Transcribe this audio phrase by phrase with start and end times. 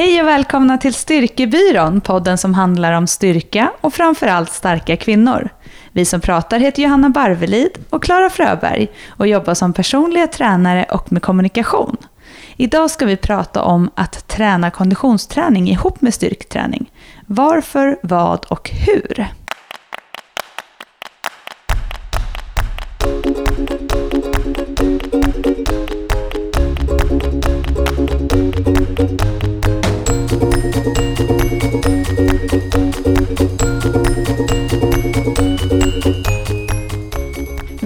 [0.00, 5.48] Hej och välkomna till Styrkebyrån, podden som handlar om styrka och framförallt starka kvinnor.
[5.92, 11.12] Vi som pratar heter Johanna Barvelid och Klara Fröberg och jobbar som personliga tränare och
[11.12, 11.96] med kommunikation.
[12.56, 16.92] Idag ska vi prata om att träna konditionsträning ihop med styrketräning.
[17.26, 19.26] Varför, vad och hur?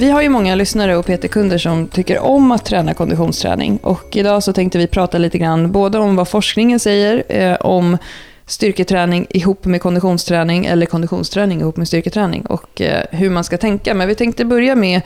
[0.05, 3.79] Vi har ju många lyssnare och PT-kunder som tycker om att träna konditionsträning.
[3.83, 7.99] Och idag så tänkte vi prata lite grann både om vad forskningen säger, eh, om
[8.47, 13.95] styrketräning ihop med konditionsträning eller konditionsträning ihop med styrketräning och eh, hur man ska tänka.
[13.95, 15.01] Men vi tänkte börja med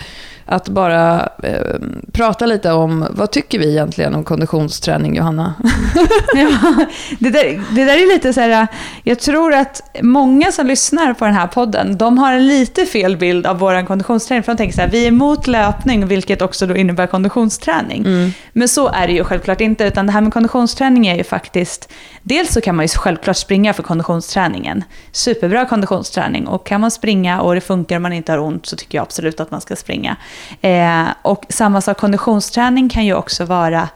[0.50, 1.76] att bara eh,
[2.12, 5.54] prata lite om vad tycker vi egentligen om konditionsträning, Johanna?
[6.34, 6.86] ja,
[7.18, 8.66] det, där, det där är lite så här,
[9.02, 13.16] jag tror att många som lyssnar på den här podden, de har en lite fel
[13.16, 14.42] bild av vår konditionsträning.
[14.42, 18.06] För de tänker så här, vi är emot löpning, vilket också då innebär konditionsträning.
[18.06, 18.32] Mm.
[18.52, 21.92] Men så är det ju självklart inte, utan det här med konditionsträning är ju faktiskt,
[22.22, 24.84] dels så kan man ju självklart springa för konditionsträningen.
[25.12, 26.46] Superbra konditionsträning.
[26.46, 29.02] Och kan man springa och det funkar och man inte har ont så tycker jag
[29.02, 30.16] absolut att man ska springa.
[30.60, 33.88] Eh, och samma sak, konditionsträning kan ju också vara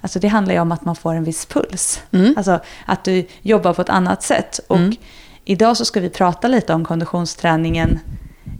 [0.00, 2.02] Alltså det handlar ju om att man får en viss puls.
[2.12, 2.34] Mm.
[2.36, 4.60] Alltså att du jobbar på ett annat sätt.
[4.66, 4.96] Och mm.
[5.44, 7.98] idag så ska vi prata lite om konditionsträningen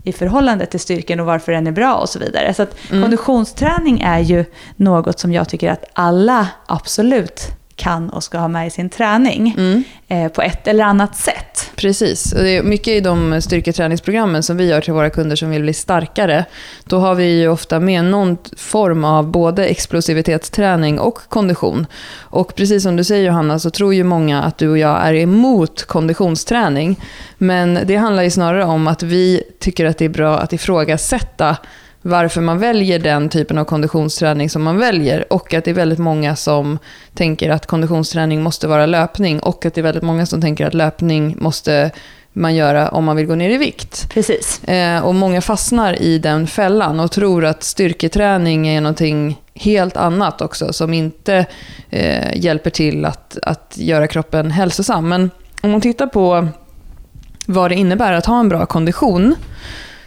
[0.05, 2.55] i förhållande till styrkan och varför den är bra och så vidare.
[2.55, 3.03] Så att mm.
[3.03, 4.45] konditionsträning är ju
[4.77, 9.55] något som jag tycker att alla absolut kan och ska ha med i sin träning
[9.59, 9.85] mm.
[10.09, 11.71] eh, på ett eller annat sätt.
[11.77, 12.33] Precis.
[12.33, 15.63] Och det är mycket i de styrketräningsprogrammen som vi gör till våra kunder som vill
[15.63, 16.45] bli starkare.
[16.85, 21.87] Då har vi ju ofta med någon form av både explosivitetsträning och kondition.
[22.19, 25.15] Och precis som du säger Johanna så tror ju många att du och jag är
[25.15, 27.01] emot konditionsträning.
[27.39, 31.57] Men det handlar ju snarare om att vi tycker att det är bra att ifrågasätta
[32.07, 35.33] varför man väljer den typen av konditionsträning som man väljer.
[35.33, 36.79] Och att det är väldigt många som
[37.15, 39.41] tänker att konditionsträning måste vara löpning.
[39.41, 41.91] Och att det är väldigt många som tänker att löpning måste
[42.33, 44.11] man göra om man vill gå ner i vikt.
[44.11, 44.65] Precis.
[44.65, 50.41] Eh, och många fastnar i den fällan och tror att styrketräning är någonting helt annat
[50.41, 51.47] också, som inte
[51.91, 55.09] eh, hjälper till att, att göra kroppen hälsosam.
[55.09, 55.31] Men
[55.63, 56.49] om man tittar på
[57.47, 59.35] vad det innebär att ha en bra kondition,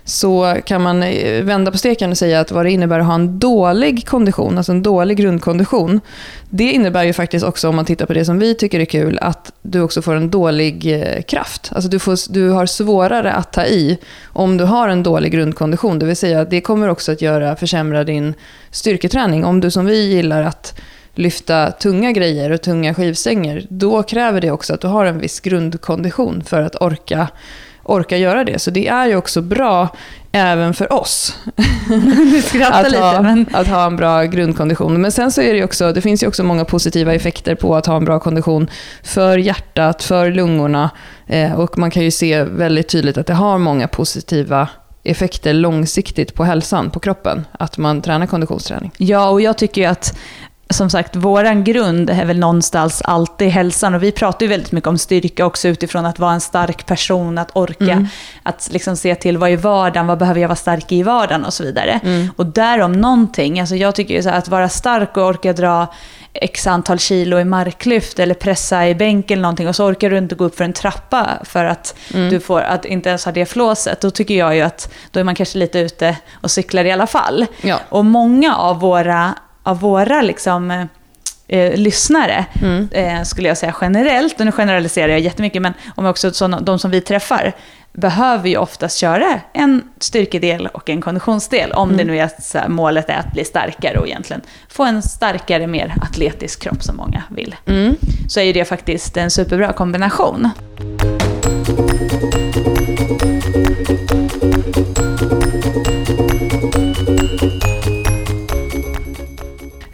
[0.10, 3.16] så kan man eh, vända på steken och säga att vad det innebär att ha
[3.16, 6.02] en dålig kondition, alltså en dålig grundkondition,
[6.50, 9.20] det innebär ju faktiskt också, om man tittar på det som vi tycker är kul,
[9.22, 11.70] att du också får en dålig eh, kraft.
[11.74, 16.00] Alltså du, får, du har svårare att ta i om du har en dålig grundkondition.
[16.00, 18.34] Det vill säga att det kommer också att göra försämra din
[18.72, 19.46] styrketräning.
[19.46, 20.80] Om du som vi gillar att
[21.14, 25.40] lyfta tunga grejer och tunga skivstänger, då kräver det också att du har en viss
[25.40, 27.28] grundkondition för att orka
[27.90, 28.60] orkar göra det.
[28.60, 29.90] Så det är ju också bra
[30.32, 31.38] även för oss.
[32.72, 33.46] Att, lite, ha, men...
[33.54, 35.02] att ha en bra grundkondition.
[35.02, 37.86] Men sen så är det också, det finns ju också många positiva effekter på att
[37.86, 38.70] ha en bra kondition
[39.04, 40.90] för hjärtat, för lungorna.
[41.28, 44.68] Eh, och man kan ju se väldigt tydligt att det har många positiva
[45.04, 48.92] effekter långsiktigt på hälsan, på kroppen, att man tränar konditionsträning.
[48.98, 50.18] Ja, och jag tycker ju att
[50.70, 53.96] som sagt, våran grund är väl någonstans alltid hälsan.
[53.96, 57.38] Och vi pratar ju väldigt mycket om styrka också utifrån att vara en stark person,
[57.38, 58.08] att orka, mm.
[58.44, 61.46] att liksom se till vad är vardagen, vad behöver jag vara stark i i vardagen
[61.46, 62.00] och så vidare.
[62.04, 62.32] Mm.
[62.36, 65.94] Och därom någonting, alltså jag tycker ju så här, att vara stark och orka dra
[66.34, 70.18] x antal kilo i marklyft eller pressa i bänk eller någonting och så orkar du
[70.18, 72.30] inte gå upp för en trappa för att mm.
[72.30, 74.02] du får, att inte ens ha det flåset.
[74.02, 77.08] Då tycker jag ju att då är man kanske lite ute och cyklar i alla
[77.08, 77.46] fall.
[77.62, 77.80] Ja.
[77.90, 79.34] Och många av våra
[79.64, 80.86] av våra liksom, eh,
[81.48, 82.90] eh, lyssnare, mm.
[82.92, 86.80] eh, skulle jag säga generellt, och nu generaliserar jag jättemycket, men om också såna, de
[86.80, 87.54] som vi träffar,
[87.94, 91.98] behöver ju oftast köra en styrkedel och en konditionsdel, om mm.
[91.98, 95.94] det nu är att målet är att bli starkare och egentligen få en starkare, mer
[96.02, 97.56] atletisk kropp som många vill.
[97.66, 97.96] Mm.
[98.28, 100.50] Så är ju det faktiskt en superbra kombination.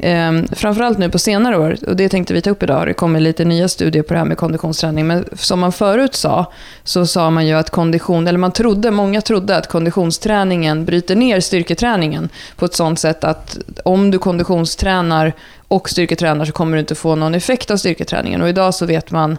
[0.06, 3.20] Eh, framförallt nu på senare år, och det tänkte vi ta upp idag, det kommer
[3.20, 5.08] lite nya studier på det här med konditionsträning.
[5.08, 6.52] Men som man förut sa,
[6.84, 11.40] så sa man ju att kondition, eller man trodde, många trodde att konditionsträningen bryter ner
[11.40, 15.34] styrketräningen på ett sånt sätt att om du konditionstränar
[15.68, 18.42] och styrketränar så kommer du inte få någon effekt av styrketräningen.
[18.42, 19.38] Och idag så vet man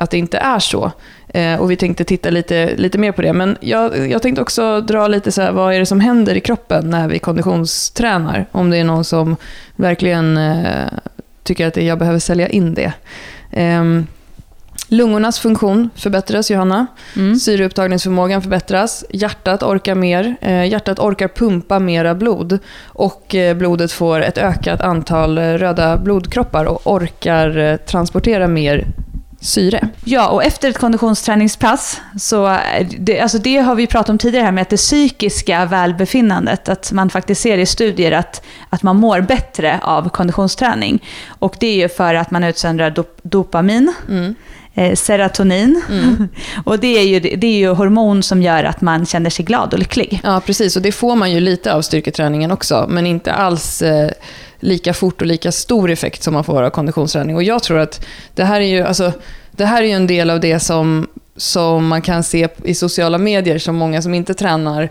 [0.00, 0.92] att det inte är så.
[1.28, 3.32] Eh, och vi tänkte titta lite, lite mer på det.
[3.32, 6.40] Men jag, jag tänkte också dra lite så här, vad är det som händer i
[6.40, 8.46] kroppen när vi konditionstränar?
[8.52, 9.36] Om det är någon som
[9.76, 10.88] verkligen eh,
[11.42, 12.92] tycker att jag behöver sälja in det.
[13.52, 14.06] Ehm,
[14.88, 16.86] Lungornas funktion förbättras, Johanna.
[17.16, 17.36] Mm.
[17.36, 19.04] Syreupptagningsförmågan förbättras.
[19.10, 20.36] Hjärtat orkar mer.
[20.40, 22.58] Eh, hjärtat orkar pumpa mera blod.
[22.84, 28.86] Och eh, blodet får ett ökat antal röda blodkroppar och orkar transportera mer
[29.40, 29.88] syre.
[30.04, 32.58] Ja, och efter ett konditionsträningspass, så
[32.98, 36.92] det, alltså det har vi pratat om tidigare här med att det psykiska välbefinnandet, att
[36.92, 41.04] man faktiskt ser i studier att, att man mår bättre av konditionsträning.
[41.28, 44.34] Och det är ju för att man utsöndrar dop, dopamin, mm.
[44.74, 46.28] eh, serotonin, mm.
[46.64, 49.72] och det är, ju, det är ju hormon som gör att man känner sig glad
[49.72, 50.20] och lycklig.
[50.24, 54.10] Ja, precis, och det får man ju lite av styrketräningen också, men inte alls eh,
[54.60, 57.36] lika fort och lika stor effekt som man får av konditionsträning.
[57.36, 59.12] Och jag tror att det här är ju, alltså,
[59.50, 63.18] det här är ju en del av det som, som man kan se i sociala
[63.18, 64.90] medier, som många som inte tränar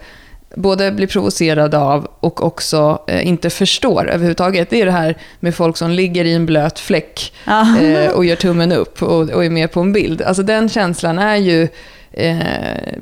[0.56, 4.70] både blir provocerade av och också eh, inte förstår överhuvudtaget.
[4.70, 8.36] Det är det här med folk som ligger i en blöt fläck eh, och gör
[8.36, 10.22] tummen upp och, och, är med på en bild.
[10.22, 11.68] Alltså den känslan är ju
[12.12, 12.94] eh,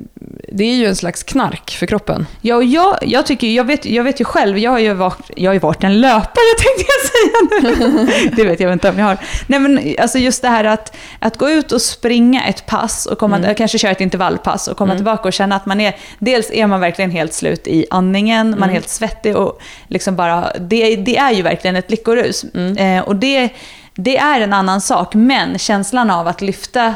[0.52, 2.26] det är ju en slags knark för kroppen.
[2.40, 5.30] Ja, och jag, jag, tycker, jag, vet, jag vet ju själv, jag har ju varit,
[5.36, 8.30] jag har varit en löpare tänkte jag säga nu.
[8.36, 9.18] det vet jag inte om jag har.
[9.46, 13.18] Nej men alltså just det här att, att gå ut och springa ett pass och
[13.18, 13.54] komma, mm.
[13.54, 14.98] kanske köra ett intervallpass och komma mm.
[14.98, 18.50] tillbaka och känna att man är, dels är man verkligen helt slut i andningen, mm.
[18.50, 18.74] man är mm.
[18.74, 22.44] helt svettig och liksom bara, det, det är ju verkligen ett lyckorus.
[22.54, 22.76] Mm.
[22.76, 23.48] Eh, och det,
[23.94, 26.94] det är en annan sak, men känslan av att lyfta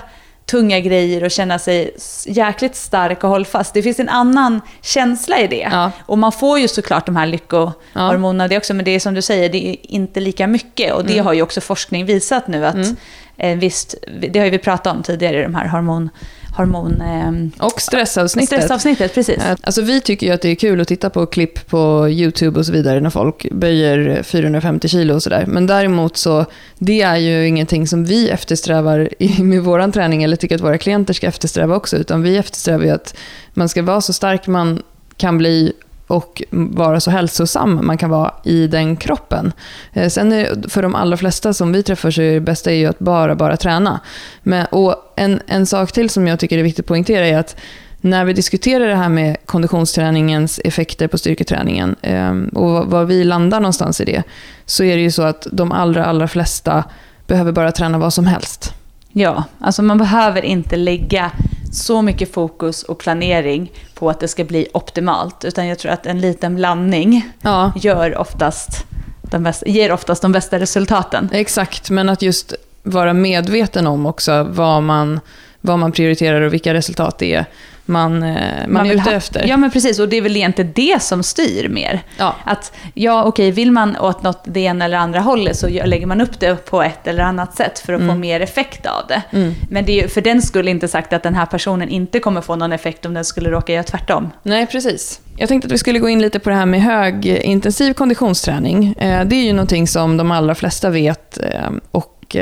[0.52, 1.96] tunga grejer och känna sig
[2.26, 3.74] jäkligt stark och hållfast.
[3.74, 5.68] Det finns en annan känsla i det.
[5.72, 5.90] Ja.
[6.06, 8.48] Och man får ju såklart de här lyckohormonerna ja.
[8.48, 10.92] det också, men det är som du säger, det är inte lika mycket.
[10.92, 11.24] Och det mm.
[11.24, 12.96] har ju också forskning visat nu att mm.
[13.36, 13.94] eh, visst,
[14.30, 16.10] det har ju vi pratat om tidigare, de här hormon
[16.56, 17.00] hormon...
[17.00, 18.48] Eh, och stressavsnittet.
[18.48, 19.38] Stressavsnittet, precis.
[19.62, 22.66] Alltså vi tycker ju att det är kul att titta på klipp på YouTube och
[22.66, 25.44] så vidare när folk böjer 450 kilo och sådär.
[25.46, 26.44] Men däremot så,
[26.78, 29.08] det är ju ingenting som vi eftersträvar
[29.42, 31.96] med vår träning eller tycker att våra klienter ska eftersträva också.
[31.96, 33.14] Utan vi eftersträvar ju att
[33.54, 34.82] man ska vara så stark man
[35.16, 35.72] kan bli
[36.12, 39.52] och vara så hälsosam man kan vara i den kroppen.
[39.92, 42.74] Eh, sen är, för de allra flesta som vi träffar så är det bästa är
[42.74, 44.00] ju att bara, bara träna.
[44.42, 47.56] Men, och en, en sak till som jag tycker är viktigt att poängtera är att
[48.00, 53.60] när vi diskuterar det här med konditionsträningens effekter på styrketräningen ehm, och var vi landar
[53.60, 54.22] någonstans i det,
[54.66, 56.84] så är det ju så att de allra, allra flesta
[57.26, 58.74] behöver bara träna vad som helst.
[59.12, 61.30] Ja, alltså man behöver inte lägga
[61.72, 65.44] så mycket fokus och planering på att det ska bli optimalt.
[65.44, 67.72] Utan jag tror att en liten blandning ja.
[67.76, 68.84] gör oftast
[69.22, 71.28] de bästa, ger oftast de bästa resultaten.
[71.32, 75.20] Exakt, men att just vara medveten om också vad man,
[75.60, 77.46] vad man prioriterar och vilka resultat det är
[77.84, 79.46] man, eh, man, man är ute ha, efter.
[79.46, 79.98] Ja, men precis.
[79.98, 82.02] Och det är väl egentligen det som styr mer.
[82.18, 82.36] Ja.
[82.44, 86.20] Att, ja, okej, vill man åt något det ena eller andra hållet så lägger man
[86.20, 88.14] upp det på ett eller annat sätt för att mm.
[88.14, 89.22] få mer effekt av det.
[89.30, 89.54] Mm.
[89.70, 92.40] Men det är ju för den skulle inte sagt att den här personen inte kommer
[92.40, 94.30] få någon effekt om den skulle råka göra tvärtom.
[94.42, 95.20] Nej, precis.
[95.36, 98.92] Jag tänkte att vi skulle gå in lite på det här med högintensiv konditionsträning.
[98.92, 102.36] Eh, det är ju någonting som de allra flesta vet eh, och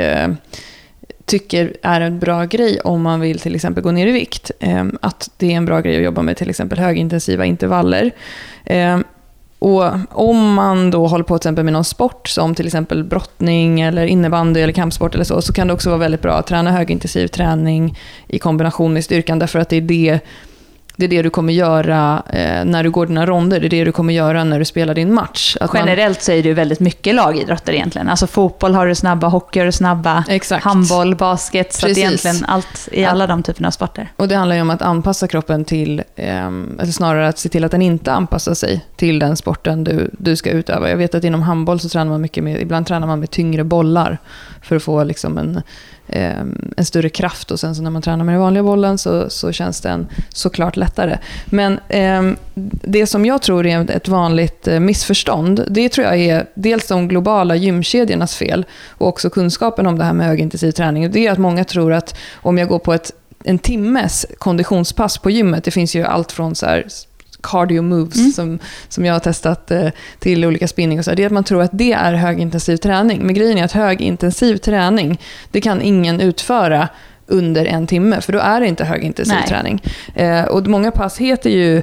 [1.31, 4.51] tycker är en bra grej om man vill till exempel gå ner i vikt.
[4.59, 8.11] Ehm, att det är en bra grej att jobba med till exempel högintensiva intervaller.
[8.65, 9.03] Ehm,
[9.59, 13.81] och om man då håller på till exempel med någon sport som till exempel brottning
[13.81, 16.71] eller innebandy eller kampsport eller så, så kan det också vara väldigt bra att träna
[16.71, 20.19] högintensiv träning i kombination med styrkan därför att det är det
[21.01, 23.83] det är det du kommer göra eh, när du går dina ronder, det är det
[23.83, 25.57] du kommer göra när du spelar din match.
[25.59, 26.37] Att Generellt man...
[26.37, 28.09] är det väldigt mycket lagidrotter egentligen.
[28.09, 30.63] Alltså fotboll har du snabba, hockey har du snabba, Exakt.
[30.65, 31.73] handboll, basket.
[31.73, 34.11] Så egentligen allt i alla de typerna av sporter.
[34.15, 37.63] Och det handlar ju om att anpassa kroppen till, eh, eller snarare att se till
[37.63, 40.89] att den inte anpassar sig till den sporten du, du ska utöva.
[40.89, 43.63] Jag vet att inom handboll så tränar man mycket med, ibland tränar man med tyngre
[43.63, 44.17] bollar
[44.61, 45.61] för att få liksom en
[46.13, 49.29] Ehm, en större kraft och sen så när man tränar med den vanliga bollen så,
[49.29, 51.17] så känns den såklart lättare.
[51.45, 52.31] Men eh,
[52.83, 57.07] det som jag tror är ett vanligt eh, missförstånd, det tror jag är dels de
[57.07, 61.11] globala gymkedjornas fel och också kunskapen om det här med högintensiv träning.
[61.11, 63.11] Det är att många tror att om jag går på ett
[63.43, 66.87] en timmes konditionspass på gymmet, det finns ju allt från så här
[67.41, 68.31] cardio moves mm.
[68.31, 71.11] som, som jag har testat eh, till olika spinning och så.
[71.11, 73.25] Det är att man tror att det är högintensiv träning.
[73.25, 75.21] Men grejen är att högintensiv träning,
[75.51, 76.89] det kan ingen utföra
[77.27, 79.47] under en timme, för då är det inte högintensiv Nej.
[79.47, 79.83] träning.
[80.15, 81.81] Eh, och många pass heter ju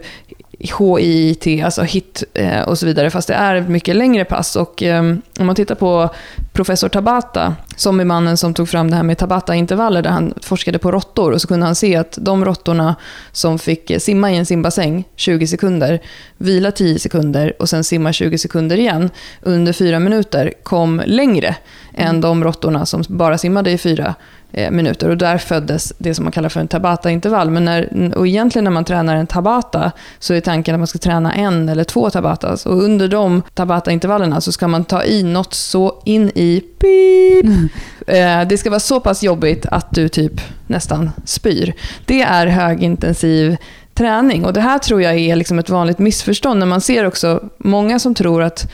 [0.58, 4.56] HIIT, alltså HIT eh, och så vidare, fast det är mycket längre pass.
[4.56, 5.02] Och eh,
[5.38, 6.10] om man tittar på
[6.52, 10.78] professor Tabata, som är mannen som tog fram det här med Tabata-intervaller, där han forskade
[10.78, 12.96] på råttor, och så kunde han se att de råttorna
[13.32, 16.00] som fick simma i en simbassäng 20 sekunder,
[16.36, 19.10] vila 10 sekunder och sen simma 20 sekunder igen
[19.42, 21.56] under fyra minuter, kom längre
[21.94, 24.14] än de råttorna som bara simmade i fyra
[24.52, 25.08] minuter.
[25.08, 27.50] Och där föddes det som man kallar för en tabata-intervall.
[27.50, 30.98] Men när, och egentligen när man tränar en tabata så är tanken att man ska
[30.98, 32.66] träna en eller två tabatas.
[32.66, 37.44] Och under de tabata-intervallerna så ska man ta i något så in i pip.
[37.44, 37.68] Mm.
[38.06, 41.74] Eh, det ska vara så pass jobbigt att du typ nästan spyr.
[42.04, 43.56] Det är högintensiv
[43.94, 44.44] träning.
[44.44, 47.98] Och det här tror jag är liksom ett vanligt missförstånd när man ser också många
[47.98, 48.70] som tror att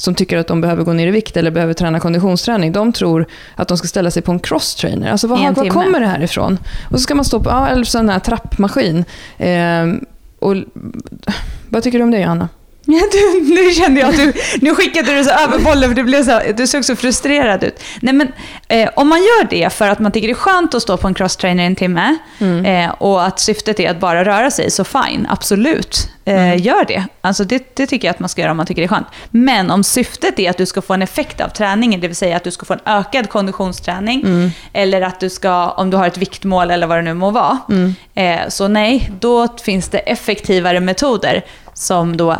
[0.00, 3.26] som tycker att de behöver gå ner i vikt eller behöver träna konditionsträning, de tror
[3.56, 5.10] att de ska ställa sig på en crosstrainer.
[5.10, 6.58] Alltså vad, vad kommer det här ifrån?
[6.90, 9.04] Och så ska man stå på ja, eller sån här trappmaskin.
[9.38, 9.86] Eh,
[10.38, 10.56] och,
[11.68, 12.48] vad tycker du om det, Johanna?
[12.86, 16.02] Ja, du, nu kände jag att du, nu skickade du så över bollen för du,
[16.02, 17.82] blev så, du såg så frustrerad ut.
[18.00, 18.32] Nej, men,
[18.68, 21.08] eh, om man gör det för att man tycker det är skönt att stå på
[21.08, 22.64] en crosstrainer en timme mm.
[22.64, 26.10] eh, och att syftet är att bara röra sig, så fine, absolut.
[26.24, 26.58] Eh, mm.
[26.58, 27.04] Gör det.
[27.20, 27.76] Alltså det.
[27.76, 29.06] Det tycker jag att man ska göra om man tycker det är skönt.
[29.30, 32.36] Men om syftet är att du ska få en effekt av träningen, det vill säga
[32.36, 34.50] att du ska få en ökad konditionsträning, mm.
[34.72, 37.58] eller att du ska, om du har ett viktmål eller vad det nu må vara,
[37.68, 37.94] mm.
[38.14, 41.44] eh, så nej, då finns det effektivare metoder
[41.74, 42.36] som då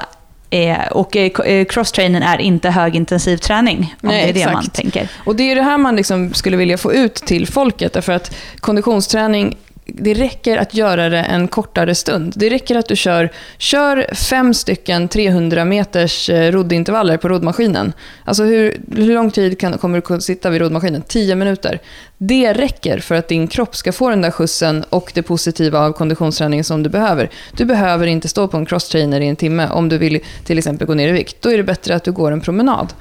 [0.50, 4.54] Eh, och eh, crosstrainen är inte högintensiv träning, om Nej, det är det exakt.
[4.54, 5.08] man tänker.
[5.24, 8.34] Och det är det här man liksom skulle vilja få ut till folket, därför att
[8.60, 9.56] konditionsträning
[9.94, 12.32] det räcker att göra det en kortare stund.
[12.36, 17.92] Det räcker att du kör, kör fem stycken 300 meters eh, roddintervaller på roddmaskinen.
[18.24, 21.02] Alltså hur, hur lång tid kan, kommer du sitta vid roddmaskinen?
[21.02, 21.78] 10 minuter.
[22.18, 25.92] Det räcker för att din kropp ska få den där skjutsen och det positiva av
[25.92, 27.30] konditionsträningen som du behöver.
[27.56, 30.86] Du behöver inte stå på en crosstrainer i en timme om du vill till exempel
[30.86, 31.42] gå ner i vikt.
[31.42, 32.92] Då är det bättre att du går en promenad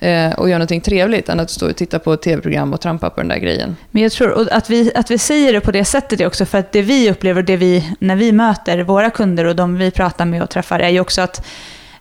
[0.00, 3.10] eh, och gör någonting trevligt än att stå och titta på ett tv-program och trampa
[3.10, 3.76] på den där grejen.
[3.90, 6.58] Men jag tror att vi, att vi säger det på det sättet är också för
[6.58, 10.24] att det vi upplever, det vi, när vi möter våra kunder och de vi pratar
[10.24, 11.46] med och träffar, är ju också att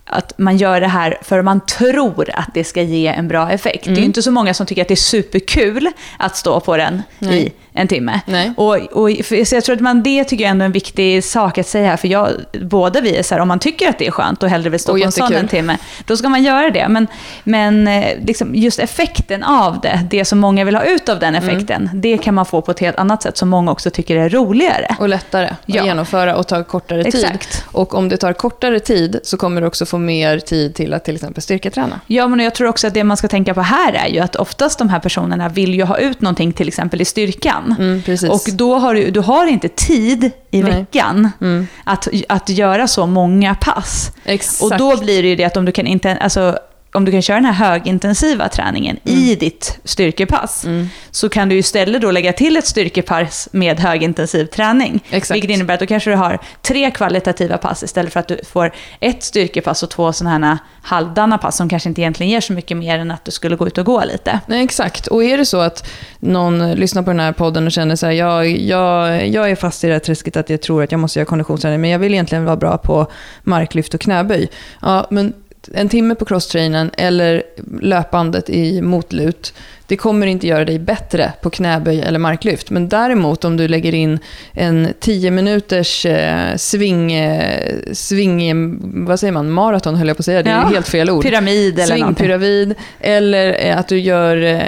[0.05, 3.85] att man gör det här för man tror att det ska ge en bra effekt.
[3.85, 3.95] Mm.
[3.95, 7.03] Det är inte så många som tycker att det är superkul att stå på den
[7.19, 7.47] Nej.
[7.47, 8.21] i en timme.
[8.25, 8.53] Nej.
[8.57, 11.57] Och, och, så jag tror att man, det tycker jag ändå är en viktig sak
[11.57, 12.29] att säga här, för jag,
[12.61, 14.79] båda vi är så här, om man tycker att det är skönt och hellre vill
[14.79, 16.87] stå och på en sån en timme, då ska man göra det.
[16.87, 17.07] Men,
[17.43, 21.35] men eh, liksom just effekten av det, det som många vill ha ut av den
[21.35, 21.49] mm.
[21.49, 22.01] effekten, mm.
[22.01, 24.95] det kan man få på ett helt annat sätt som många också tycker är roligare.
[24.99, 25.81] Och lättare ja.
[25.81, 27.51] att genomföra och ta kortare Exakt.
[27.51, 27.63] tid.
[27.71, 31.05] Och om det tar kortare tid så kommer du också få mer tid till att
[31.05, 31.99] till exempel styrketräna.
[32.07, 34.35] Ja, men jag tror också att det man ska tänka på här är ju att
[34.35, 38.41] oftast de här personerna vill ju ha ut någonting till exempel i styrkan Mm, och
[38.53, 40.71] då har du, du har inte tid i Nej.
[40.71, 41.67] veckan mm.
[41.83, 44.11] att, att göra så många pass.
[44.25, 44.61] Exakt.
[44.61, 46.57] Och då blir det ju det att om du kan inte, alltså,
[46.95, 49.19] om du kan köra den här högintensiva träningen mm.
[49.19, 50.89] i ditt styrkepass, mm.
[51.11, 55.03] så kan du istället då lägga till ett styrkepass med högintensiv träning.
[55.09, 55.35] Exakt.
[55.35, 58.71] Vilket innebär att då kanske du har tre kvalitativa pass istället för att du får
[58.99, 62.77] ett styrkepass och två sådana här halvdana pass som kanske inte egentligen ger så mycket
[62.77, 64.39] mer än att du skulle gå ut och gå lite.
[64.47, 65.07] Nej, exakt.
[65.07, 68.13] Och är det så att någon lyssnar på den här podden och känner så här,
[68.13, 71.19] jag, jag, jag är fast i det här träsket att jag tror att jag måste
[71.19, 73.11] göra konditionsträning, men jag vill egentligen vara bra på
[73.43, 74.49] marklyft och knäböj.
[74.81, 75.33] Ja, men
[75.73, 77.43] en timme på crosstrainen eller
[77.81, 79.53] löpandet i motlut,
[79.87, 82.69] det kommer inte göra dig bättre på knäböj eller marklyft.
[82.69, 84.19] Men däremot om du lägger in
[84.53, 90.25] en 10 minuters eh, sving, eh, sving, vad säger man, maraton höll jag på att
[90.25, 91.23] säga, det är ja, helt fel ord.
[91.23, 94.61] Pyramid eller Svingpyramid, eller eh, att du gör eh,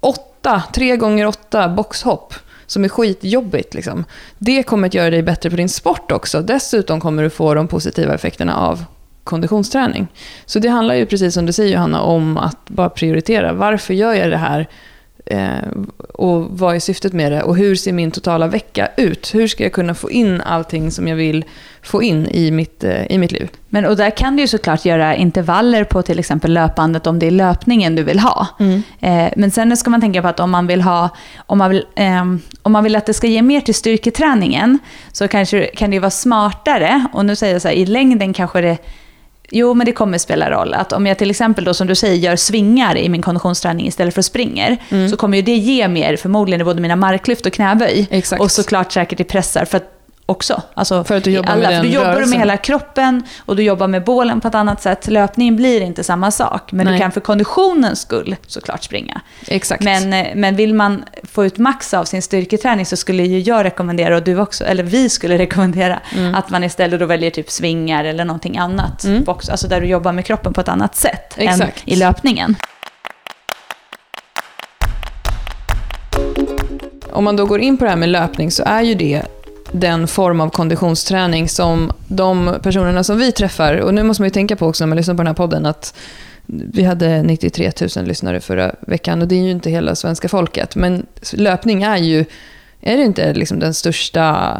[0.00, 2.34] åtta, tre gånger åtta boxhopp
[2.66, 3.74] som är skitjobbigt.
[3.74, 4.04] Liksom.
[4.38, 6.40] Det kommer att göra dig bättre på din sport också.
[6.40, 8.84] Dessutom kommer du få de positiva effekterna av
[9.24, 10.08] konditionsträning.
[10.46, 13.52] Så det handlar ju precis som du säger Johanna om att bara prioritera.
[13.52, 14.66] Varför gör jag det här?
[15.26, 15.70] Eh,
[16.14, 17.42] och vad är syftet med det?
[17.42, 19.34] Och hur ser min totala vecka ut?
[19.34, 21.44] Hur ska jag kunna få in allting som jag vill
[21.82, 23.50] få in i mitt, eh, i mitt liv?
[23.68, 27.26] Men, och där kan du ju såklart göra intervaller på till exempel löpandet om det
[27.26, 28.46] är löpningen du vill ha.
[28.60, 28.82] Mm.
[29.00, 31.08] Eh, men sen ska man tänka på att om man vill ha,
[31.46, 32.24] om man vill, eh,
[32.62, 34.78] om man vill att det ska ge mer till styrketräningen
[35.12, 38.60] så kanske kan det vara smartare, och nu säger jag så här, i längden kanske
[38.60, 38.78] det
[39.50, 40.74] Jo, men det kommer spela roll.
[40.74, 44.14] Att om jag till exempel då, som du säger, gör svingar i min konditionsträning istället
[44.14, 45.08] för springer, mm.
[45.08, 48.08] så kommer ju det ge mer, förmodligen i både mina marklyft och knäböj.
[48.10, 48.42] Exakt.
[48.42, 49.64] Och såklart säkert i pressar.
[49.64, 49.99] För att
[50.30, 50.62] också.
[50.74, 52.30] Alltså, För att du jobbar alla, med den du jobbar rörelsen.
[52.30, 55.08] med hela kroppen och du jobbar med bålen på ett annat sätt.
[55.08, 56.94] Löpningen blir inte samma sak, men Nej.
[56.94, 59.20] du kan för konditionens skull såklart springa.
[59.48, 59.82] Exakt.
[59.82, 63.64] Men, eh, men vill man få ut max av sin styrketräning så skulle ju jag
[63.64, 66.34] rekommendera, och du också, eller vi skulle rekommendera, Mm.
[66.34, 69.04] att man istället då väljer typ svingar eller någonting annat.
[69.04, 69.24] Mm.
[69.24, 71.82] Box, alltså där du jobbar med kroppen på ett annat sätt Exakt.
[71.86, 72.56] än i löpningen.
[77.12, 79.22] Om man då går in på det här med löpning så är ju det
[79.72, 84.32] den form av konditionsträning som de personerna som vi träffar, och nu måste man ju
[84.32, 85.94] tänka på också när man lyssnar på den här podden att
[86.46, 90.76] vi hade 93 000 lyssnare förra veckan och det är ju inte hela svenska folket.
[90.76, 92.24] Men löpning är ju,
[92.80, 94.56] är det inte liksom den största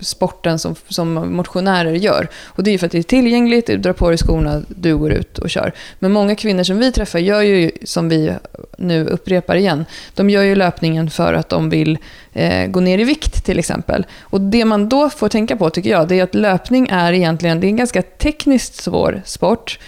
[0.00, 2.28] sporten som, som motionärer gör.
[2.44, 4.96] Och det är ju för att det är tillgängligt, du drar på dig skorna, du
[4.96, 5.72] går ut och kör.
[5.98, 8.32] Men många kvinnor som vi träffar gör ju, som vi
[8.78, 9.84] nu upprepar igen,
[10.14, 11.98] de gör ju löpningen för att de vill
[12.32, 14.06] eh, gå ner i vikt till exempel.
[14.20, 17.60] Och det man då får tänka på tycker jag, det är att löpning är egentligen,
[17.60, 19.78] det är en ganska tekniskt svår sport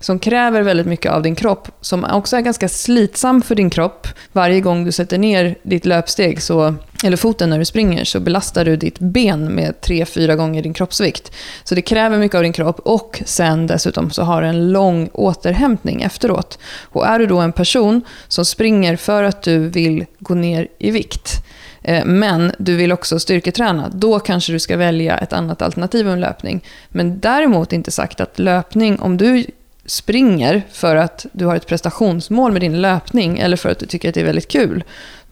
[0.00, 4.08] som kräver väldigt mycket av din kropp, som också är ganska slitsam för din kropp.
[4.32, 6.74] Varje gång du sätter ner ditt löpsteg, så,
[7.06, 11.32] eller foten när du springer, så belastar du ditt ben med 3-4 gånger din kroppsvikt.
[11.64, 15.10] Så det kräver mycket av din kropp och sen dessutom så har du en lång
[15.12, 16.58] återhämtning efteråt.
[16.82, 20.90] Och är du då en person som springer för att du vill gå ner i
[20.90, 21.44] vikt,
[21.82, 26.20] eh, men du vill också styrketräna, då kanske du ska välja ett annat alternativ än
[26.20, 26.64] löpning.
[26.88, 29.44] Men däremot inte sagt att löpning, om du
[29.86, 34.08] springer för att du har ett prestationsmål med din löpning eller för att du tycker
[34.08, 34.84] att det är väldigt kul,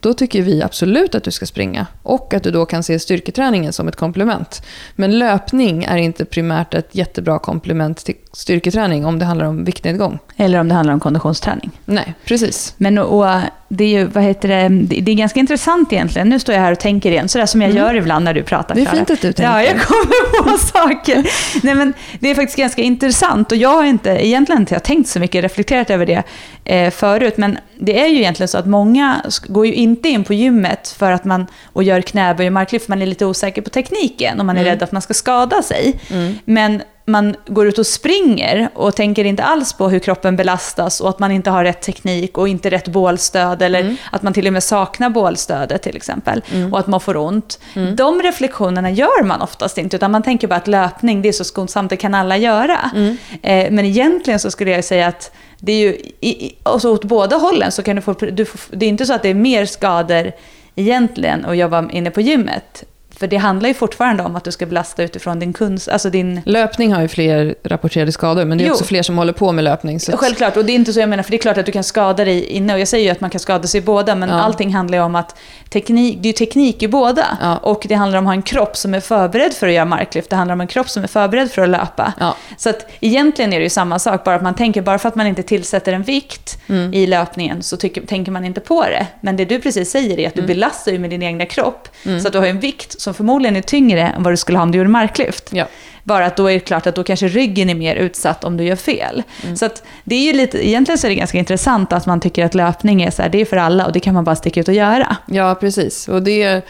[0.05, 1.87] då tycker vi absolut att du ska springa.
[2.03, 4.61] Och att du då kan se styrketräningen som ett komplement.
[4.95, 10.19] Men löpning är inte primärt ett jättebra komplement till styrketräning om det handlar om viktnedgång.
[10.37, 11.71] Eller om det handlar om konditionsträning.
[11.85, 12.73] Nej, precis.
[12.77, 13.25] Men och,
[13.67, 14.69] det är ju, vad heter det,
[15.01, 16.29] det är ganska intressant egentligen.
[16.29, 17.83] Nu står jag här och tänker igen, sådär som jag Mm.
[17.83, 18.75] gör ibland när du pratar.
[18.75, 19.43] Det är fint att du tänker.
[19.43, 21.29] Ja, jag kommer på saker.
[21.63, 25.19] Nej, men det är faktiskt ganska intressant och jag har inte egentligen inte tänkt så
[25.19, 26.23] mycket, reflekterat över det
[26.65, 27.37] eh, förut.
[27.37, 31.11] Men det är ju egentligen så att många går ju inte in på gymmet för
[31.11, 34.45] att man och gör knäböj och marklyft för man är lite osäker på tekniken och
[34.45, 34.71] man är Mm.
[34.73, 35.99] rädd att man ska skada sig.
[36.11, 36.33] Mm.
[36.45, 41.09] Men man går ut och springer och tänker inte alls på hur kroppen belastas och
[41.09, 43.97] att man inte har rätt teknik och inte rätt bålstöd eller Mm.
[44.11, 46.73] att man till och med saknar bålstödet till exempel Mm.
[46.73, 47.59] och att man får ont.
[47.75, 47.95] Mm.
[47.95, 51.43] De reflektionerna gör man oftast inte utan man tänker bara att löpning det är så
[51.43, 52.91] skonsamt, det kan alla göra.
[52.95, 53.17] Mm.
[53.41, 55.31] Eh, men egentligen så skulle jag säga att
[55.65, 58.75] det är ju, i, i, alltså åt båda hållen så kan du få, du får,
[58.75, 60.31] det är inte så att det är mer skador
[60.75, 62.83] egentligen att jobba inne på gymmet.
[63.19, 66.41] För det handlar ju fortfarande om att du ska belasta utifrån din kunskap, alltså din
[66.45, 68.73] Löpning har ju fler rapporterade skador, men det är Jo.
[68.73, 69.99] också fler som håller på med löpning.
[69.99, 71.71] Så Självklart, och det är inte så jag menar, för det är klart att du
[71.71, 74.15] kan skada dig inne, och jag säger ju att man kan skada sig i båda,
[74.15, 74.35] men Ja.
[74.35, 75.35] allting handlar ju om att
[75.69, 77.37] teknik, det är teknik i båda.
[77.41, 77.57] Ja.
[77.57, 80.29] Och det handlar om att ha en kropp som är förberedd för att göra marklyft,
[80.29, 82.13] det handlar om en kropp som är förberedd för att löpa.
[82.19, 82.35] Ja.
[82.57, 85.15] Så att egentligen är det ju samma sak, bara att man tänker, bara för att
[85.15, 86.93] man inte tillsätter en vikt Mm.
[86.93, 89.07] i löpningen så tycker, tänker man inte på det.
[89.21, 90.47] Men det du precis säger är att du Mm.
[90.47, 92.19] belastar ju med din egna kropp, Mm.
[92.21, 94.63] så att du har en vikt som förmodligen är tyngre än vad du skulle ha
[94.63, 95.49] om du gjorde marklyft.
[95.51, 95.67] Ja.
[96.03, 98.63] Bara att då är det klart att då kanske ryggen är mer utsatt om du
[98.63, 99.23] gör fel.
[99.43, 99.55] Mm.
[99.55, 102.45] Så att det är ju lite, egentligen så är det ganska intressant att man tycker
[102.45, 104.59] att löpning är så här, det är för alla och det kan man bara sticka
[104.59, 105.17] ut och göra.
[105.25, 106.07] Ja, precis.
[106.07, 106.61] Och det,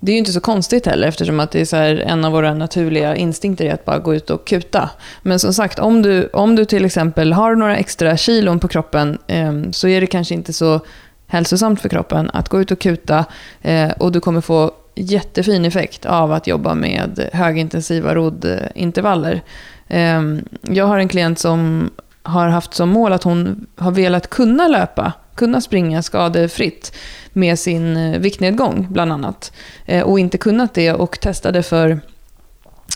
[0.00, 2.32] det är ju inte så konstigt heller eftersom att det är så här, en av
[2.32, 4.90] våra naturliga instinkter är att bara gå ut och kuta.
[5.22, 9.18] Men som sagt, om du, om du till exempel har några extra kilon på kroppen
[9.26, 10.80] ehm, så är det kanske inte så
[11.26, 13.24] hälsosamt för kroppen att gå ut och kuta
[13.62, 19.42] eh, och du kommer få jättefin effekt av att jobba med högintensiva roddintervaller.
[19.88, 21.90] Ehm, jag har en klient som
[22.22, 26.92] har haft som mål att hon har velat kunna löpa, kunna springa skadefritt
[27.32, 29.52] med sin eh, viktnedgång bland annat.
[29.86, 32.00] Eh, och inte kunnat det och testade för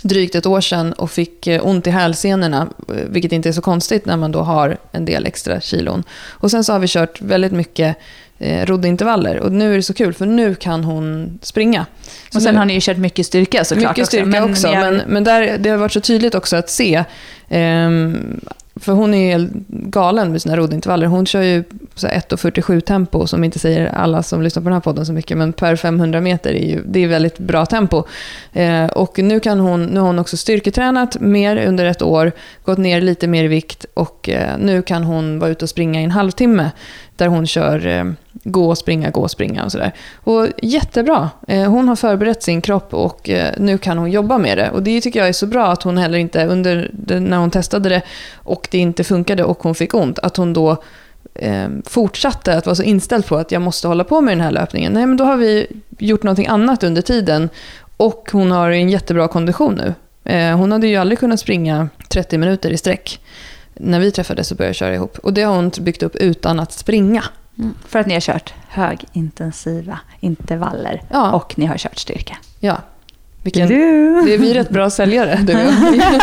[0.02, 4.06] drygt ett år sedan och fick eh, ont i hälsenorna, vilket inte är så konstigt
[4.06, 6.02] när man då har en del extra kilon.
[6.24, 7.96] Och sen så har vi kört väldigt mycket
[8.38, 11.86] eh, roddintervaller och nu är det så kul för nu kan hon springa.
[12.30, 14.80] Så Och sen nu- har ni ju kört mycket styrka såklart mycket styrka också, jag-
[14.80, 17.04] men, men där, det har varit så tydligt också att se.
[17.48, 18.40] ehm,
[18.80, 21.06] för hon är galen med sina roddintervaller.
[21.06, 24.72] Hon kör ju så här 1.47 tempo, som inte säger alla som lyssnar på den
[24.72, 28.04] här podden så mycket, men per 500 meter är ju det är väldigt bra tempo.
[28.52, 32.32] Eh, och nu, kan hon, nu har hon också styrketränat mer under ett år,
[32.64, 36.00] gått ner lite mer i vikt och eh, nu kan hon vara ute och springa
[36.00, 36.70] i en halvtimme
[37.16, 38.04] där hon kör eh,
[38.44, 39.92] gå, springa, gå, springa och sådär.
[40.16, 41.30] Och jättebra.
[41.48, 44.70] Eh, hon har förberett sin kropp och eh, nu kan hon jobba med det.
[44.70, 47.50] Och det tycker jag är så bra att hon heller inte, under det, när hon
[47.50, 48.02] testade det
[48.34, 50.82] och det inte funkade och hon fick ont, att hon då
[51.34, 54.50] eh, fortsatte att vara så inställd på att jag måste hålla på med den här
[54.50, 54.92] löpningen.
[54.92, 55.66] Nej, men då har vi
[55.98, 57.48] gjort någonting annat under tiden
[57.96, 59.94] Och hon har en jättebra kondition nu.
[60.32, 63.20] Eh, hon hade ju aldrig kunnat springa 30 minuter i sträck
[63.80, 65.18] när vi träffades och började köra ihop.
[65.18, 67.24] Och det har hon byggt upp utan att springa.
[67.58, 67.74] Mm.
[67.88, 71.32] För att ni har kört högintensiva intervaller Ja.
[71.32, 72.36] och ni har kört styrka.
[72.60, 72.76] Ja.
[73.42, 74.22] Vilken, Du.
[74.26, 76.20] det är vi rätt bra säljare, du och jag.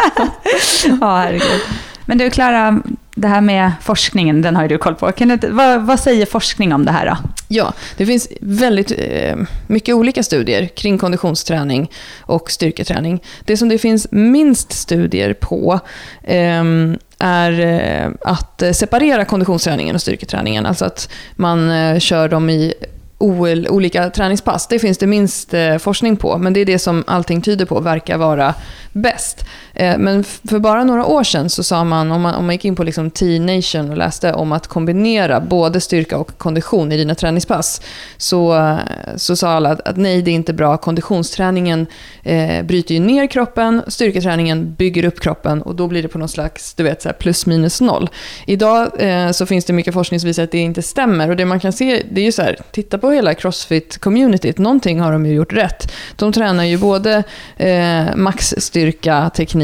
[1.02, 1.62] Ja, herregud.
[2.06, 2.82] Men du, Klara,
[3.16, 5.12] det här med forskningen, den har ju du koll på.
[5.12, 7.18] Kan du, vad, vad säger forskning om det här då?
[7.48, 9.36] Ja, det finns väldigt eh,
[9.68, 13.24] mycket olika studier kring konditionsträning och styrketräning.
[13.46, 15.80] Det som det finns minst studier på
[16.24, 20.66] ehm, är eh, att eh, separera konditionsträningen och styrketräningen.
[20.66, 22.74] Alltså att man eh, kör dem i
[23.18, 24.68] ol- olika träningspass.
[24.68, 28.18] Det finns det minst forskning på, men det är det som allting tyder på verkar
[28.18, 28.54] vara
[28.92, 29.46] bäst.
[29.74, 32.66] Eh, men för bara några år sedan så sa man, om man, om man gick
[32.66, 37.16] in på liksom T-Nation och läste om att kombinera både styrka och kondition i dina
[37.16, 37.82] träningspass,
[38.18, 38.78] så, eh,
[39.16, 40.78] så sa alla att, att nej, det är inte bra.
[40.78, 41.88] Konditionsträningen
[42.24, 46.30] eh, bryter ju ner kroppen, styrketräningen bygger upp kroppen och då blir det på någon
[46.30, 48.10] slags du vet, så här plus minus noll.
[48.48, 51.46] Idag eh, så finns det mycket forskning som visar att det inte stämmer och det
[51.46, 55.26] man kan se, det är ju så här, titta på hela crossfit-communityt, någonting har de
[55.26, 55.92] ju gjort rätt.
[56.16, 57.24] De tränar ju både
[57.58, 59.63] eh, maxstyrka, teknik,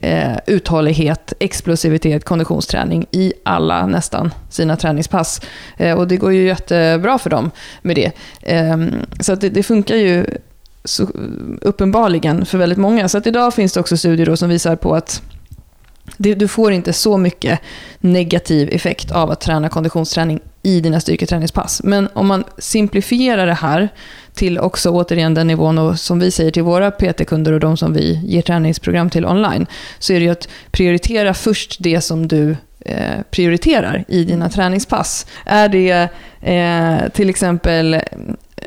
[0.00, 5.40] eh, uthållighet, explosivitet, konditionsträning i alla nästan sina träningspass.
[5.76, 7.50] Eh, och det går ju jättebra för dem
[7.82, 8.12] med det.
[8.42, 8.76] Eh,
[9.20, 10.26] så att det, det funkar ju
[10.84, 11.08] så,
[11.60, 13.08] uppenbarligen för väldigt många.
[13.08, 15.22] Så att idag finns det också studier då som visar på att
[16.16, 17.60] det, du får inte så mycket
[18.00, 21.80] negativ effekt av att träna konditionsträning i dina styrketräningspass.
[21.84, 23.88] Men om man simplifierar det här
[24.34, 27.92] till också återigen den nivån och som vi säger till våra PT-kunder och de som
[27.92, 29.66] vi ger träningsprogram till online,
[29.98, 35.26] så är det ju att prioritera först det som du eh, prioriterar i dina träningspass.
[35.44, 36.08] Är det
[36.40, 38.00] eh, till exempel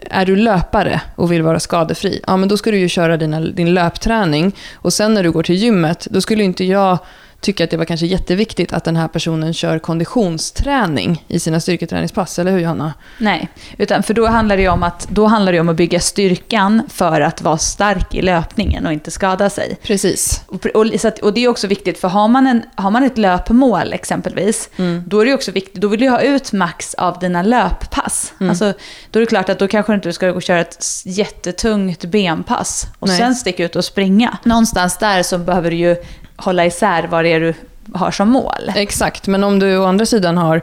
[0.10, 3.40] är du löpare och vill vara skadefri, ja men då ska du ju köra dina,
[3.40, 6.98] din löpträning och sen när du går till gymmet, då skulle inte jag
[7.44, 12.40] tycka att det var kanske jätteviktigt att den här personen kör konditionsträning i sina styrketräningspass,
[12.40, 12.94] eller hur Johanna?
[13.18, 16.82] Nej, utan för då handlar det om att, då handlar det om att bygga styrkan
[16.90, 19.78] för att vara stark i löpningen och inte skada sig.
[19.84, 20.42] Precis.
[20.48, 23.04] Och, och, så att, och det är också viktigt, för har man, en, har man
[23.04, 25.04] ett löpmål exempelvis, Mm.
[25.08, 28.34] då är det också viktigt, då vill du ha ut max av dina löppass.
[28.40, 28.50] Mm.
[28.50, 28.74] Alltså,
[29.12, 32.06] då är det klart att då kanske inte du ska gå och köra ett jättetungt
[32.06, 33.18] benpass och Nej.
[33.18, 34.38] sen sticka ut och springa.
[34.44, 35.96] Någonstans där så behöver du ju
[36.44, 37.54] hålla isär vad det är du
[37.94, 38.72] har som mål.
[38.76, 40.62] Exakt, men om du å andra sidan har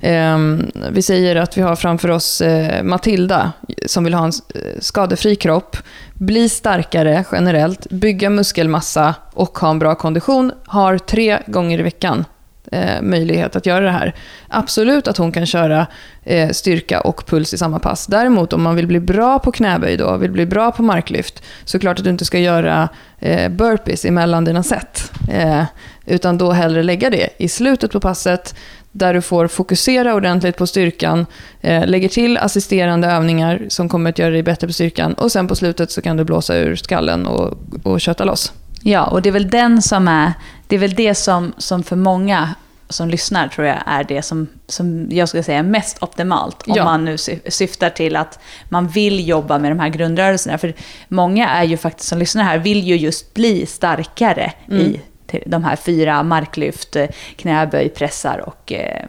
[0.00, 3.52] ehm, vi säger att vi har framför oss eh, Matilda
[3.86, 5.76] som vill ha en eh, skadefri kropp,
[6.14, 12.24] bli starkare generellt, bygga muskelmassa och ha en bra kondition, har tre gånger i veckan
[12.72, 14.14] eh, möjlighet att göra det här.
[14.48, 15.86] Absolut att hon kan köra
[16.24, 18.06] eh, styrka och puls i samma pass.
[18.06, 21.76] Däremot om man vill bli bra på knäböj då, vill bli bra på marklyft, så
[21.76, 25.12] är klart att du inte ska göra eh, burpees emellan dina set.
[25.30, 25.64] Eh,
[26.06, 28.54] utan då hellre lägga det i slutet på passet,
[28.92, 31.26] där du får fokusera ordentligt på styrkan,
[31.60, 35.48] eh, lägger till assisterande övningar som kommer att göra dig bättre på styrkan och sen
[35.48, 38.52] på slutet så kan du blåsa ur skallen och, och köta loss.
[38.82, 40.32] Ja, och det är väl den som är,
[40.66, 42.54] det är väl det som, som för många
[42.88, 46.62] som lyssnar tror jag är det som, som jag skulle säga är mest optimalt.
[46.68, 46.84] Om Ja.
[46.84, 50.58] man nu sy- syftar till att man vill jobba med de här grundrörelserna.
[50.58, 50.74] För
[51.08, 54.80] många är ju faktiskt som lyssnar här, vill ju just bli starkare Mm.
[54.82, 55.00] i
[55.46, 59.04] de här fyra marklyft, eh, knäböj, pressar och eh,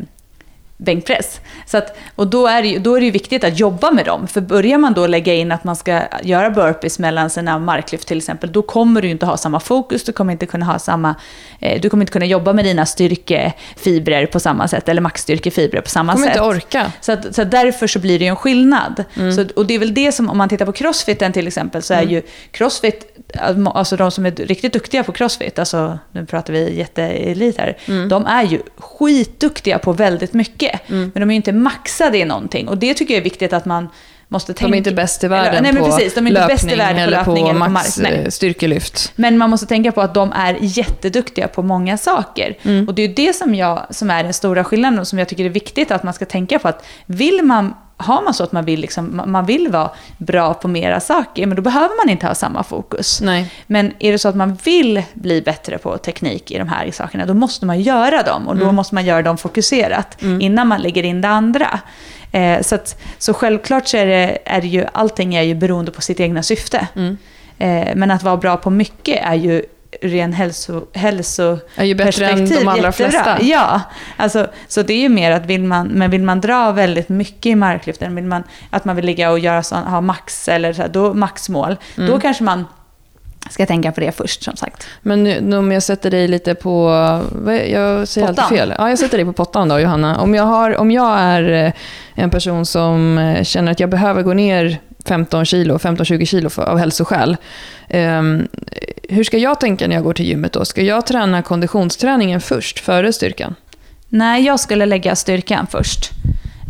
[0.78, 1.42] bänkpress.
[1.66, 4.28] Så att, och då är, det då är det ju viktigt att jobba med dem.
[4.28, 8.18] För börjar man då lägga in att man ska göra burpees mellan sina marklyft till
[8.18, 11.16] exempel, då kommer du inte ha samma fokus, du kommer inte kunna ha samma,
[11.60, 15.90] eh, du kommer inte kunna jobba med dina styrkefibrer på samma sätt, eller maxstyrkefibrer på
[15.90, 16.36] samma kommer sätt.
[16.36, 16.92] inte orka.
[17.02, 19.04] Så, att, så att därför så blir det ju en skillnad.
[19.16, 19.34] Mm.
[19.34, 21.94] Så, och det är väl det som, om man tittar på crossfiten till exempel, så
[21.94, 23.18] är ju crossfit,
[23.66, 28.10] alltså de som är riktigt duktiga på crossfit, alltså nu pratar vi jätteelit här, Mm.
[28.10, 30.67] de är ju skitduktiga på väldigt mycket.
[30.88, 31.12] Mm.
[31.14, 32.68] Men de är ju inte maxade i någonting.
[32.68, 33.90] Och det tycker jag är viktigt att man
[34.30, 34.74] måste De tänka.
[34.76, 36.76] är inte bäst i världen Eller- nej, på precis, de är inte löpning bäst i
[36.76, 38.22] världen på löpning på eller på max mark- nej.
[38.24, 39.12] eh, styrkelyft.
[39.16, 42.58] Men man måste tänka på att de är jätteduktiga på många saker.
[42.64, 42.88] Mm.
[42.88, 45.28] Och det är ju det som, jag, som är den stora skillnaden och som jag
[45.28, 46.68] tycker är viktigt att man ska tänka på.
[46.68, 50.68] att Vill man, har man så att man vill, liksom, man vill vara bra på
[50.68, 53.22] mera saker, men då behöver man inte ha samma fokus.
[53.22, 53.52] Nej.
[53.68, 57.26] Men är det så att man vill bli bättre på teknik i de här sakerna,
[57.26, 58.48] då måste man göra dem.
[58.48, 58.76] Och då Mm.
[58.76, 60.42] måste man göra dem fokuserat, Mm.
[60.42, 61.80] innan man lägger in det andra.
[62.32, 65.92] Eh, så, att, så självklart så är det, är det ju, allting är ju beroende
[65.92, 66.88] på sitt egna syfte.
[66.96, 67.18] Mm.
[67.60, 69.64] Eh, men att vara bra på mycket är ju
[70.02, 73.38] ren hälso, hälso är ju bättre än de allra flesta.
[73.42, 73.82] Ja,
[74.18, 77.46] alltså, så det är ju mer att vill man, men vill man dra väldigt mycket
[77.46, 80.82] i marklyften, vill man, att man vill ligga och göra sån, ha max, eller så
[80.82, 82.10] här, då, maxmål, mm.
[82.10, 82.66] då kanske man
[83.50, 84.88] ska tänka på det först som sagt.
[85.02, 86.90] Men nu, om jag sätter dig lite på,
[87.46, 88.46] jag säger pottan.
[88.46, 88.74] alltid fel.
[88.78, 90.20] Ja, jag sätter dig på pottan då Johanna.
[90.22, 91.74] Om jag, har, om jag är eh,
[92.16, 96.64] en person som eh, känner att jag behöver gå ner 15 kilo, 15-20 kilo för,
[96.64, 97.38] av hälsoskäl.
[97.90, 98.48] Um,
[99.10, 100.66] hur ska jag tänka när jag går till gymmet då?
[100.66, 103.56] Ska jag träna konditionsträningen först, före styrkan?
[104.10, 106.12] Nej, jag skulle lägga styrkan först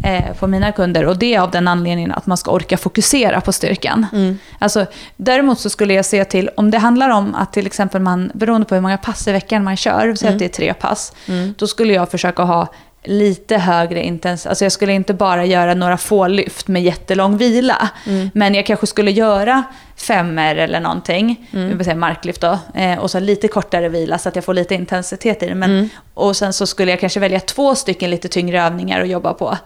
[0.04, 1.06] eh, på mina kunder.
[1.06, 4.06] Och det är av den anledningen att man ska orka fokusera på styrkan.
[4.14, 4.38] Mm.
[4.60, 4.86] Alltså,
[5.18, 8.68] däremot så skulle jag se till, om det handlar om att till exempel man, beroende
[8.68, 10.36] på hur många pass i veckan man kör, säg mm.
[10.36, 11.54] att det är tre pass, mm.
[11.58, 12.68] då skulle jag försöka ha
[13.08, 14.50] lite högre intensitet.
[14.50, 17.90] Alltså jag skulle inte bara göra några få lyft med jättelång vila.
[18.06, 18.30] Mm.
[18.34, 19.64] Men jag kanske skulle göra
[19.96, 21.84] femmer eller någonting, mm.
[21.84, 25.44] säga marklyft då, eh, och så lite kortare vila så att jag får lite intensitet
[25.44, 25.56] i det.
[25.56, 25.90] Men, mm.
[26.14, 29.58] Och sen så skulle jag kanske välja två stycken lite tyngre övningar att jobba på.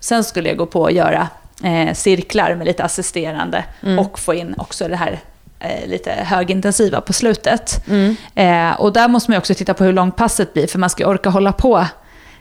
[0.00, 1.28] Sen skulle jag gå på och göra
[1.64, 3.98] eh, cirklar med lite assisterande mm.
[3.98, 5.20] och få in också det här
[5.60, 7.86] eh, lite högintensiva på slutet.
[7.88, 8.16] Mm.
[8.34, 11.06] Eh, och där måste man också titta på hur långt passet blir, för man ska
[11.06, 11.86] orka hålla på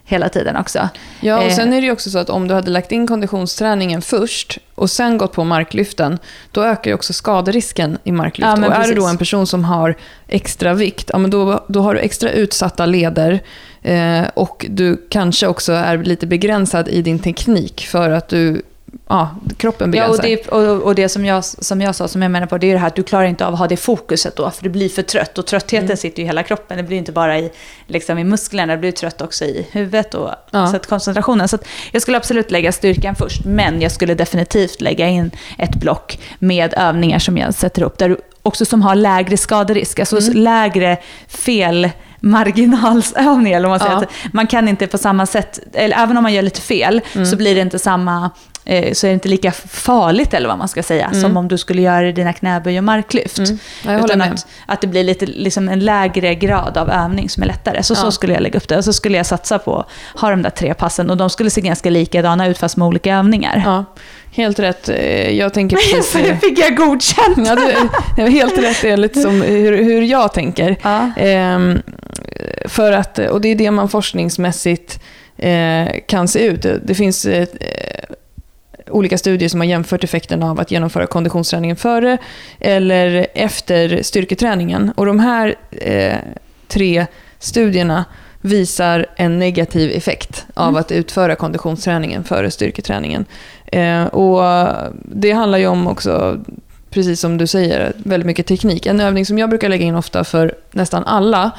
[0.08, 0.90] hela tiden också.
[1.22, 3.08] Ja, och eh, sen är det ju också så att om du hade lagt in
[3.08, 6.20] konditionsträningen först och sen gått på marklyften,
[6.52, 8.48] då ökar ju också skaderisken i marklyft.
[8.58, 9.96] Ja, och är du då en person som har
[10.28, 13.40] extra vikt, ja, men då, då har du extra utsatta leder
[13.82, 18.62] eh, och du kanske också är lite begränsad i din teknik för att du
[19.08, 20.28] ja, kroppen begränsar.
[20.28, 22.58] Ja, och det, och, och det som, jag, som jag sa, som jag menar på,
[22.58, 24.64] det är det här att du klarar inte av att ha det fokuset då, för
[24.64, 25.38] du blir för trött.
[25.38, 25.98] Och tröttheten mm.
[25.98, 27.52] sitter ju i hela kroppen, det blir inte bara i,
[27.88, 30.68] liksom, i musklerna, det blir trött också i huvudet och ja.
[30.68, 31.48] så att koncentrationen.
[31.48, 31.58] Så
[31.92, 36.74] jag skulle absolut lägga styrkan först, men jag skulle definitivt lägga in ett block med
[36.78, 40.34] övningar som jag sätter upp, där du också som har lägre skaderisk, alltså mm.
[40.44, 41.90] lägre fel
[42.20, 43.54] marginalsövning.
[43.54, 43.94] Eller man, säger.
[43.94, 44.30] Ja.
[44.34, 47.26] man kan inte på samma sätt, eller även om man gör lite fel, mm.
[47.26, 48.32] så blir det inte samma
[48.94, 51.22] så är det inte lika farligt, eller vad man ska säga, mm.
[51.22, 53.38] som om du skulle göra dina knäböj och marklyft.
[53.38, 53.60] Mm.
[53.86, 57.48] Ja, Utan att, att det blir lite, liksom en lägre grad av övning som är
[57.48, 57.84] lättare.
[57.84, 57.96] Så, ja.
[57.96, 58.78] så skulle jag lägga upp det.
[58.78, 61.10] Och så skulle jag satsa på att ha de där tre passen.
[61.10, 63.62] Och de skulle se ganska likadana ut, fast med olika övningar.
[63.66, 63.86] Ja.
[64.32, 64.90] Helt rätt.
[64.90, 66.12] Eh, jag tänker precis...
[66.12, 67.48] Så det fick jag godkänt!
[67.48, 67.56] Ja,
[68.16, 70.78] du, helt rätt enligt som hur, hur jag tänker.
[70.82, 71.12] Ja.
[71.18, 71.82] Ehm,
[72.66, 75.00] för att, och det är det man forskningsmässigt
[75.38, 76.66] eh, kan se ut.
[76.84, 77.48] Det finns eh,
[78.90, 82.18] olika studier som har jämfört effekten av att genomföra konditionsträningen före
[82.60, 84.92] eller efter styrketräningen.
[84.96, 86.18] Och de här eh,
[86.68, 87.06] tre
[87.40, 88.06] studierna
[88.42, 90.80] visar en negativ effekt av mm.
[90.80, 93.26] att utföra konditionsträningen före styrketräningen.
[93.66, 94.68] Eh, och
[95.04, 96.44] det handlar ju om också,
[96.90, 98.86] precis som du säger, väldigt mycket teknik.
[98.86, 101.52] En övning som jag brukar lägga in ofta för nästan alla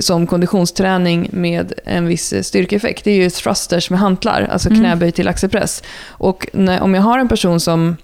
[0.00, 4.80] som konditionsträning med en viss styrkeeffekt, det är ju thrusters med hantlar, alltså mm.
[4.80, 5.82] knäböj till axelpress.
[6.08, 7.96] Och när, om jag har en person som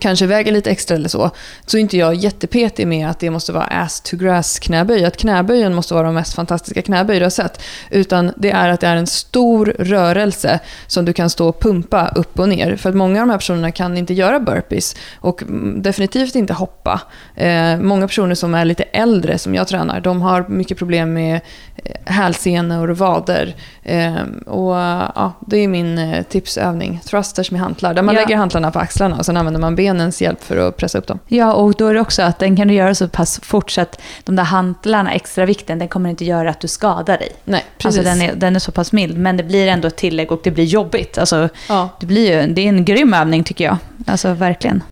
[0.00, 1.30] kanske väger lite extra eller så,
[1.66, 5.16] så är inte jag jättepetig med att det måste vara ass to grass knäböj, att
[5.16, 7.62] knäböjen måste vara de mest fantastiska knäböj du har sett.
[7.90, 12.08] Utan det är att det är en stor rörelse som du kan stå och pumpa
[12.08, 12.76] upp och ner.
[12.76, 15.42] För att många av de här personerna kan inte göra burpees och
[15.76, 17.00] definitivt inte hoppa.
[17.36, 21.40] Eh, många personer som är lite äldre, som jag tränar, de har mycket problem med
[21.84, 23.54] eh, hälsenor och vader.
[23.82, 28.20] Eh, och ja, Det är min eh, tipsövning, thrusters med hantlar, där man ja.
[28.20, 31.06] lägger hantlarna på axlarna och sen använder man benen benens hjälp för att pressa upp
[31.06, 31.18] dem.
[31.28, 33.80] Ja, och då är det också att den kan du göra så pass fort så
[33.80, 37.32] att de där hantlarna, extra vikten, den kommer inte göra att du skadar dig.
[37.44, 37.98] Nej, precis.
[37.98, 40.40] Alltså den är, den är så pass mild, men det blir ändå ett tillägg och
[40.44, 41.18] det blir jobbigt.
[41.18, 41.88] Alltså, ja.
[42.00, 43.76] det, blir ju, det är en grym övning tycker jag.
[44.06, 44.82] Alltså verkligen.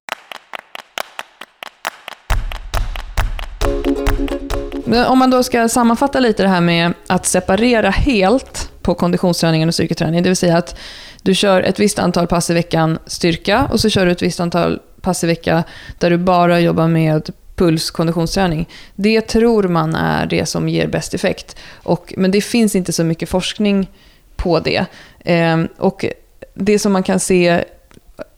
[5.07, 9.75] Om man då ska sammanfatta lite det här med att separera helt på konditionsträningen och
[9.75, 10.79] styrketräning, det vill säga att
[11.23, 14.41] du kör ett visst antal pass i veckan styrka och så kör du ett visst
[14.41, 15.65] antal pass i vecka
[15.99, 18.69] där du bara jobbar med puls, konditionsträning.
[18.95, 21.57] Det tror man är det som ger bäst effekt.
[21.83, 23.91] Och, men det finns inte så mycket forskning
[24.37, 24.87] på det.
[25.21, 26.05] Eh, och
[26.55, 27.65] det som man kan se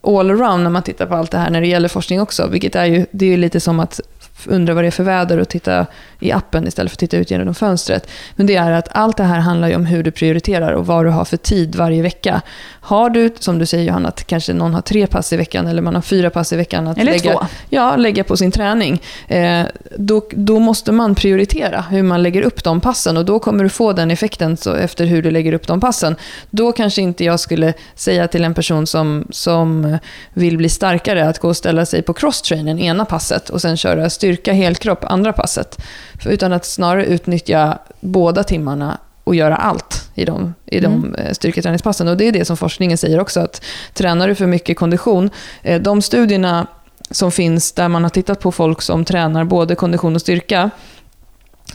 [0.03, 2.77] all around när man tittar på allt det här när det gäller forskning också, vilket
[2.77, 4.01] är ju, det är ju lite som att
[4.47, 5.87] undra vad det är för väder och titta
[6.21, 8.11] i appen istället för att titta ut genom fönstret.
[8.37, 11.05] Men det är att allt det här handlar ju om hur du prioriterar och vad
[11.05, 12.43] du har för tid varje vecka.
[12.81, 15.83] Har du, som du säger Johanna, att kanske någon har tre pass i veckan eller
[15.83, 17.47] man har fyra pass i veckan att eller lägga, två.
[17.69, 19.03] Ja, lägga på sin träning.
[19.29, 19.63] Eh,
[19.97, 23.71] då, då måste man prioritera hur man lägger upp de passen och då kommer du
[23.71, 26.17] få den effekten så, efter hur du lägger upp de passen.
[26.51, 29.99] Då kanske inte jag skulle säga till en person som, som
[30.33, 34.11] vill bli starkare att gå och ställa sig på crosstrainen ena passet och sen köra
[34.11, 35.79] styrka styrka helkropp andra passet.
[36.27, 41.15] Utan att snarare utnyttja båda timmarna och göra allt i de, i de Mm.
[41.15, 42.09] eh, styrketräningspassen.
[42.09, 43.63] Och det är det som forskningen säger också, att
[43.95, 45.31] tränar du för mycket kondition,
[45.63, 46.67] eh, de studierna
[47.11, 50.71] som finns där man har tittat på folk som tränar både kondition och styrka,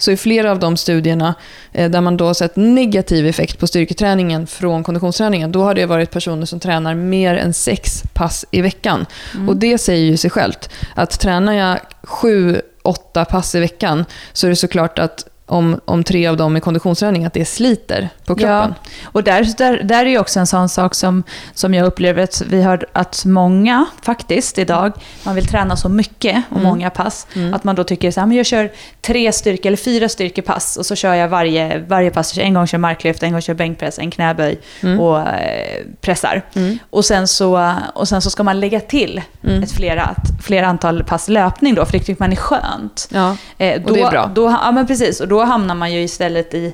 [0.01, 1.35] så i flera av de studierna
[1.71, 6.11] eh, där man då sett negativ effekt på styrketräningen från konditionsträningen, då har det varit
[6.11, 9.05] personer som tränar mer än sex pass i veckan.
[9.33, 9.49] Mm.
[9.49, 14.47] Och det säger ju sig självt, att tränar jag sju, åtta pass i veckan så
[14.47, 18.35] är det såklart att om, om tre av dem är konditionsträning, att det sliter på
[18.35, 18.73] kroppen.
[18.83, 22.23] Ja, och där, där, där är ju också en sån sak som, som jag upplever
[22.23, 24.91] att vi har att många faktiskt idag,
[25.23, 26.63] man vill träna så mycket och Mm.
[26.69, 27.53] många pass, Mm.
[27.53, 30.85] att man då tycker så här, men jag kör tre styrke eller fyra styrkepass och
[30.85, 34.11] så kör jag varje, varje pass, en gång kör marklyft, en gång kör bänkpress, en
[34.11, 34.99] knäböj Mm.
[34.99, 36.41] och eh, pressar.
[36.55, 36.77] Mm.
[36.89, 39.63] Och sen, så, och sen så ska man lägga till Mm.
[39.63, 43.07] ett flera, flera antal pass löpning då, för det tycker man är skönt.
[43.11, 43.37] Ja.
[43.57, 44.31] Eh, Och det är bra.
[44.35, 45.19] Då, ja, men precis.
[45.19, 46.73] Och då hamnar man ju istället i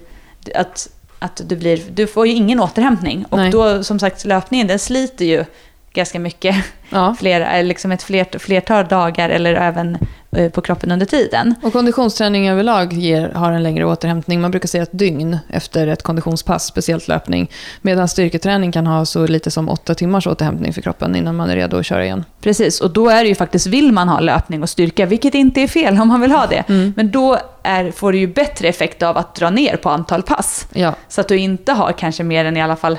[0.55, 3.25] att, att du, blir, du får ju ingen återhämtning.
[3.29, 3.51] Och Nej.
[3.51, 5.45] då, som sagt, löpningen den sliter ju
[5.93, 6.55] ganska mycket.
[6.89, 7.15] Ja.
[7.19, 9.97] Flera, eh, liksom ett fler, flertal dagar eller även
[10.31, 11.55] eh, på kroppen under tiden.
[11.63, 14.41] Och konditionsträning överlag ger, har en längre återhämtning.
[14.41, 17.51] Man brukar säga ett dygn efter ett konditionspass, speciellt löpning.
[17.81, 21.55] Medan styrketräning kan ha så lite som åtta timmars återhämtning för kroppen innan man är
[21.55, 22.25] redo att köra igen.
[22.41, 25.61] Precis, och då är det ju faktiskt, vill man ha löpning och styrka, vilket inte
[25.61, 26.63] är fel om man vill ha det.
[26.69, 26.93] Mm.
[26.95, 30.67] Men då är, får du ju bättre effekt av att dra ner på antal pass.
[30.73, 32.97] Ja, Så att du inte har kanske mer än i alla fall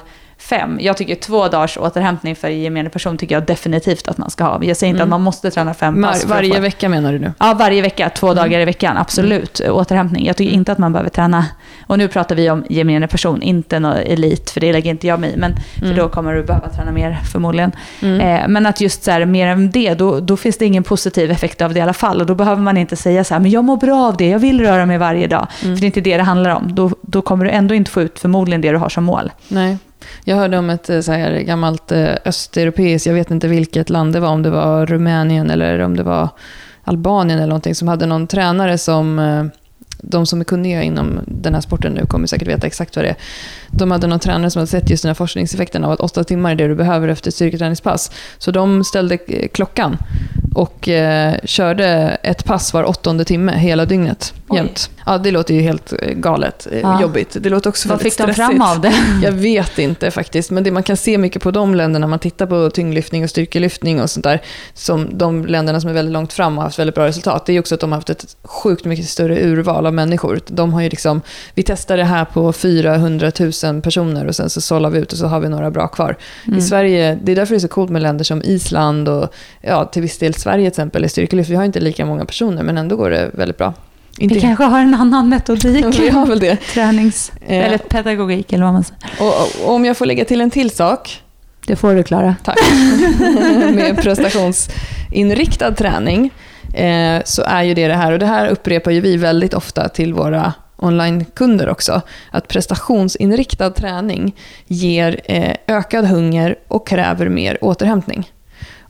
[0.48, 0.78] fem.
[0.80, 4.64] Jag tycker två dagars återhämtning för gemene person tycker jag definitivt att man ska ha.
[4.64, 5.06] Jag säger inte Mm.
[5.08, 6.24] att man måste träna fem Var, pass.
[6.24, 7.32] att varje vecka menar du nu?
[7.38, 8.10] Ja, varje vecka.
[8.10, 8.36] Två Mm.
[8.36, 8.96] dagar i veckan.
[8.96, 9.60] Absolut.
[9.60, 10.26] Återhämtning.
[10.26, 11.46] Jag tycker inte att man behöver träna.
[11.86, 15.20] Och nu pratar vi om gemene person, inte någon elit, för det lägger inte jag
[15.20, 15.36] mig i.
[15.36, 15.96] Men för Mm.
[15.96, 17.72] då kommer du behöva träna mer förmodligen.
[18.02, 18.20] Mm.
[18.20, 21.30] Eh, men att just så här, mer än det, då, då finns det ingen positiv
[21.30, 22.20] effekt av det i alla fall.
[22.20, 24.38] Och då behöver man inte säga så här, men jag mår bra av det, jag
[24.38, 25.46] vill röra mig varje dag.
[25.62, 25.76] Mm.
[25.76, 26.74] För det är inte det det handlar om.
[26.74, 29.32] Då, då kommer du ändå inte få ut förmodligen det du har som mål.
[29.48, 29.78] Nej.
[30.24, 34.12] Jag hörde om ett eh, så här gammalt eh, östeuropeiskt, jag vet inte vilket land
[34.12, 36.28] det var, om det var Rumänien eller om det var
[36.84, 39.44] Albanien eller någonting, som hade någon tränare som, eh,
[40.02, 43.08] de som är kunniga inom den här sporten nu kommer säkert veta exakt vad det
[43.08, 43.16] är.
[43.70, 46.50] De hade någon tränare som hade sett just den här forskningseffekten av att åtta timmar
[46.50, 48.10] är det du behöver efter ett styrketräningspass.
[48.38, 49.18] Så de ställde
[49.52, 49.96] klockan
[50.54, 51.86] och eh, körde
[52.22, 54.34] ett pass var åttonde timme hela dygnet.
[54.48, 54.56] Oj.
[54.56, 54.90] Jämt.
[55.06, 57.02] Ja, det låter ju helt eh, galet eh, Ja.
[57.02, 57.36] jobbigt.
[57.40, 58.58] Det låter också Vad väldigt fick de stressigt.
[58.58, 58.92] fram av det?
[59.22, 62.46] Jag vet inte faktiskt, men det man kan se mycket på de länderna, man tittar
[62.46, 64.42] på tyngdlyftning och styrkelyftning och sånt där,
[64.74, 67.52] som de länderna som är väldigt långt fram och har haft väldigt bra resultat, det
[67.52, 70.40] är också att de har haft ett sjukt mycket större urval av människor.
[70.46, 71.20] De har ju liksom,
[71.54, 73.32] vi testar det här på 400
[73.64, 76.16] 000 personer och sen så sållar vi ut och så har vi några bra kvar.
[76.46, 76.58] Mm.
[76.58, 79.84] I Sverige, det är därför det är så coolt med länder som Island och ja,
[79.84, 81.50] till viss del Sverige till exempel i styrkelyft.
[81.50, 83.74] Vi har inte lika många personer, men ändå går det väldigt bra.
[84.18, 86.00] Inte Vi kanske har en annan metodik.
[86.00, 86.56] vi har väl det.
[86.56, 87.32] Tränings...
[87.46, 87.66] Eh.
[87.66, 89.02] Eller pedagogik eller vad man säger.
[89.20, 91.22] Och, och om jag får lägga till en till sak,
[91.66, 92.36] Det får du Klara.
[92.44, 92.58] Tack.
[93.74, 96.30] med prestationsinriktad träning
[96.74, 99.88] eh, så är ju det det här, och det här upprepar ju vi väldigt ofta
[99.88, 108.30] till våra onlinekunder också, att prestationsinriktad träning ger eh, ökad hunger och kräver mer återhämtning.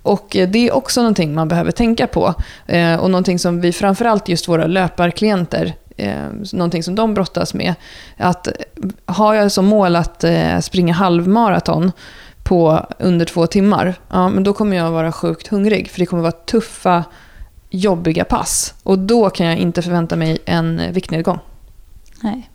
[0.02, 2.34] Och eh, det är också någonting man behöver tänka på
[2.66, 7.74] eh, och någonting som vi framförallt just våra löparklienter eh, någonting som de brottas med.
[8.16, 8.48] Att
[9.06, 10.24] har jag som mål att
[10.60, 11.92] springa halvmaraton
[12.42, 15.90] på under två timmar, ja, men då kommer jag vara sjukt hungrig.
[15.90, 17.04] För det kommer vara tuffa,
[17.70, 18.74] jobbiga pass.
[18.82, 21.38] Och då kan jag inte förvänta mig en viktnedgång.
[22.20, 22.50] Nej.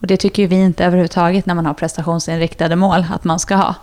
[0.00, 3.54] Och det tycker ju vi inte överhuvudtaget när man har prestationsinriktade mål att man ska
[3.54, 3.74] ha.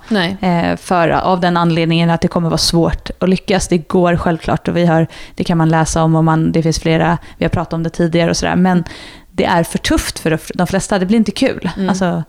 [0.41, 3.67] Eh, för, av den anledningen att det kommer vara svårt att lyckas.
[3.67, 6.79] Det går självklart och vi har, det kan man läsa om och man, det finns
[6.79, 8.55] flera, vi har pratat om det tidigare och sådär.
[8.55, 8.83] Men
[9.31, 11.69] det är för tufft för de flesta, det blir inte kul.
[11.75, 11.89] Mm.
[11.89, 12.23] Alltså,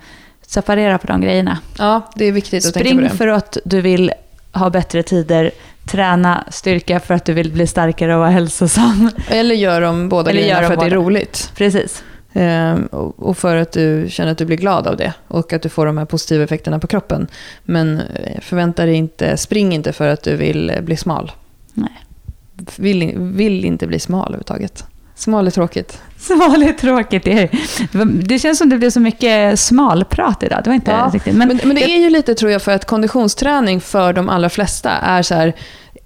[0.47, 1.59] separera på de grejerna.
[1.79, 3.17] Ja, det är viktigt att tänka på Spring det.
[3.17, 4.13] för att du vill
[4.53, 5.51] ha bättre tider.
[5.87, 9.11] Träna styrka för att du vill bli starkare och vara hälsosam.
[9.29, 11.07] Eller gör de båda Eller grejerna gör för att det är båda.
[11.07, 11.53] roligt.
[11.57, 12.03] Precis.
[12.41, 15.15] Ehm, och för att du känner att du blir glad av det.
[15.29, 17.27] Och att du får de här positiva effekterna på kroppen.
[17.65, 21.33] Men eh, förvänta dig inte, spring inte för att du vill eh, bli smal.
[21.75, 22.05] Nej.
[22.77, 24.85] Vill, vill inte bli smal överhuvudtaget.
[25.15, 26.03] Smal är tråkigt.
[26.19, 27.25] Smalligt tråkigt.
[27.25, 30.61] Det, är, det känns som det blev så mycket smalprat idag.
[30.65, 31.37] Det var inte Ja, riktigt.
[31.37, 34.49] Men, Men, men det är ju lite, tror jag, för att konditionsträning för de allra
[34.49, 35.53] flesta är så här,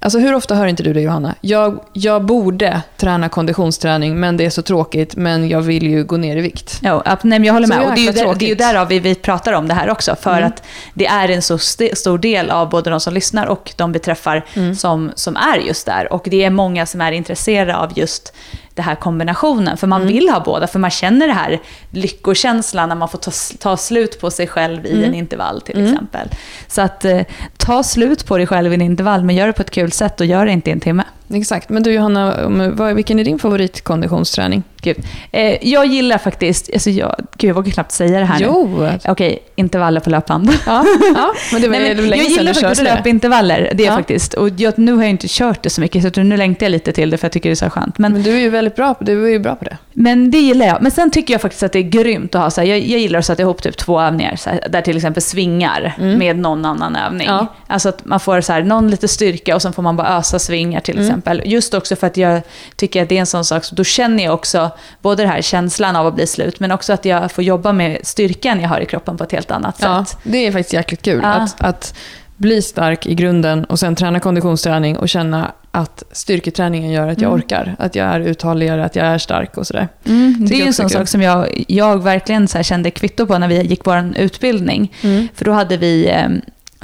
[0.04, 1.34] Alltså hur ofta hör inte du det Johanna?
[1.40, 6.16] Jag, jag borde träna konditionsträning men det är så tråkigt men jag vill ju gå
[6.16, 6.78] ner i vikt.
[6.82, 7.86] Jo, nej, men jag håller Så med.
[7.88, 9.90] Och det, är ju där, det är ju därav vi, vi pratar om det här
[9.90, 10.16] också.
[10.20, 10.44] För Mm.
[10.46, 10.62] att
[10.94, 13.98] det är en så st- stor del av både de som lyssnar och de vi
[13.98, 14.74] träffar Mm.
[14.74, 16.12] som, som är just där.
[16.12, 18.34] Och det är många som är intresserade av just
[18.74, 19.76] den här kombinationen.
[19.76, 20.14] För man Mm.
[20.14, 24.20] vill ha båda, för man känner det här lyckokänslan när man får ta, ta slut
[24.20, 25.04] på sig själv i Mm.
[25.04, 25.92] en intervall till Mm.
[25.92, 26.28] exempel.
[26.68, 27.20] Så att eh,
[27.56, 30.20] ta slut på dig själv i en intervall, men gör det på ett kul sätt
[30.20, 31.04] och gör det inte i en timme.
[31.32, 31.68] Exakt.
[31.68, 34.62] Men du Johanna, vilken är din favoritkondititionsträning?
[34.82, 34.96] Gud.
[35.32, 38.44] Eh, jag gillar faktiskt, alltså jag, gud jag vågar knappt säga det här nu.
[38.46, 38.88] Jo!
[39.08, 40.50] Okej, intervaller på löpband.
[40.66, 43.88] Ja, ja, men det var, Nej, det men länge jag gillar faktiskt löpintervaller, det är
[43.88, 43.96] Ja.
[43.96, 44.34] faktiskt.
[44.34, 46.92] Och jag, nu har jag inte kört det så mycket, så nu längtar jag lite
[46.92, 47.98] till det för jag tycker det är så skönt.
[47.98, 49.76] Men, Men du är ju väldigt bra du är ju bra på det.
[49.94, 50.82] Men det gillar jag.
[50.82, 53.00] Men sen tycker jag faktiskt att det är grymt att ha så här, jag, jag
[53.00, 56.18] gillar att sätta ihop typ två övningar, så här, där till exempel svingar Mm.
[56.18, 57.26] med någon annan övning.
[57.28, 57.46] Ja.
[57.66, 60.38] Alltså att man får så här, någon lite styrka och sen får man bara ösa
[60.38, 61.06] svingar till Mm.
[61.06, 61.42] exempel.
[61.44, 62.40] Just också för att jag
[62.76, 64.70] tycker att det är en sån sak, så då känner jag också
[65.02, 67.98] både det här känslan av att bli slut, men också att jag får jobba med
[68.02, 70.18] styrkan jag har i kroppen på ett helt annat Ja, sätt.
[70.24, 71.20] det är faktiskt jäkligt kul.
[71.22, 71.28] Ja.
[71.28, 71.94] Att, att
[72.36, 77.28] bli stark i grunden och sen träna konditionsträning och känna att styrketräningen gör att jag
[77.28, 77.40] Mm.
[77.40, 77.76] orkar.
[77.78, 79.88] Att jag är uthålligare, att jag är stark och sådär.
[80.04, 83.48] Mm, det är en sån sak som jag, jag verkligen så kände kvitto på när
[83.48, 84.92] vi gick vår utbildning.
[85.34, 86.28] För då hade vi eh,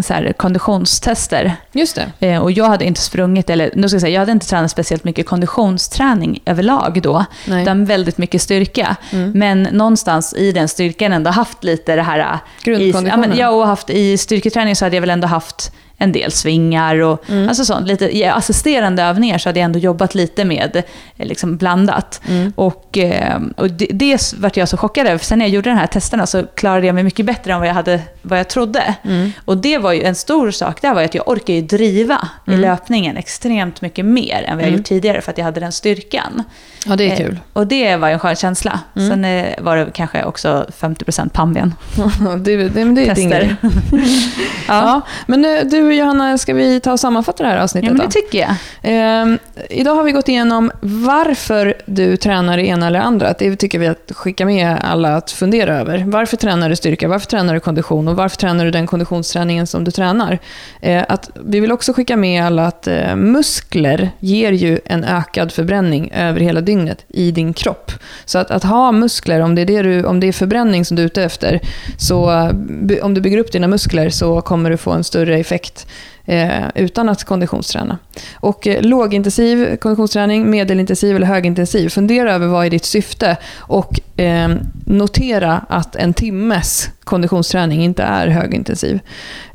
[0.03, 1.57] så här, konditionstester.
[1.73, 2.27] Just det.
[2.29, 4.71] Eh, och jag hade inte sprungit, eller nu ska jag säga, jag hade inte tränat
[4.71, 7.25] speciellt mycket konditionsträning överlag då.
[7.49, 7.63] Nej.
[7.63, 8.97] Utan väldigt mycket styrka.
[9.11, 9.31] Mm.
[9.35, 12.19] Men någonstans i den styrkan ändå haft lite det här...
[12.19, 13.21] eh, I, ja, Grundkonditionen.
[13.31, 16.97] men, ja, och haft, i styrketräning så hade jag väl ändå haft en del svingar
[17.01, 17.49] och Mm.
[17.49, 17.87] alltså sånt.
[17.89, 20.77] Lite, assisterande övningar så hade jag ändå jobbat lite med
[21.17, 22.21] eh, liksom blandat.
[22.29, 22.53] Mm.
[22.57, 25.19] Och, eh, och det, det vart jag så chockad över.
[25.19, 27.59] För sen när jag gjorde de här testerna så klarade jag mig mycket bättre än
[27.59, 28.95] vad jag, hade, vad jag trodde.
[29.05, 29.33] Mm.
[29.45, 32.59] Och det var ju en stor sak där var att jag orkar ju driva Mm.
[32.59, 34.79] i löpningen extremt mycket mer än vad jag Mm.
[34.79, 36.43] gjort tidigare för att jag hade den styrkan.
[36.87, 37.39] Ja, det är Eh, kul.
[37.53, 38.81] Och det var ju en skön känsla.
[38.97, 39.09] Mm.
[39.11, 41.75] Sen eh, var det kanske också 50% pannben.
[42.39, 43.57] det, det, men det är din grej.
[43.61, 43.99] Tester.
[44.69, 45.01] Ja.
[45.27, 48.05] Men eh, du Johanna, ska vi ta och sammanfatta det här Ja, avsnittet men då?
[48.05, 48.55] det tycker jag.
[48.83, 49.39] Ehm,
[49.71, 53.35] idag har vi gått igenom varför du tränar det ena eller andra.
[53.39, 56.05] Det tycker vi att skicka med alla att fundera över.
[56.07, 57.09] Varför tränar du styrka?
[57.09, 58.09] Varför tränar du kondition?
[58.09, 60.39] Och varför tränar du den konditionsträningen som du tränar?
[60.81, 65.53] Eh, att, vi vill också skicka med alla att eh, muskler ger ju en ökad
[65.53, 67.93] förbränning över hela dygnet i din kropp.
[68.25, 70.97] Så att, att ha muskler, om det, är det du, om det är förbränning som
[70.97, 71.61] du är ute efter,
[71.99, 75.78] så eh, om du bygger upp dina muskler så kommer du få en större effekt
[76.25, 77.99] eh, utan att konditionsträna.
[78.35, 84.49] Och eh, lågintensiv konditionsträning, medelintensiv eller högintensiv, fundera över vad är ditt syfte och eh,
[84.87, 89.01] notera att en timmes konditionsträning inte är högintensiv.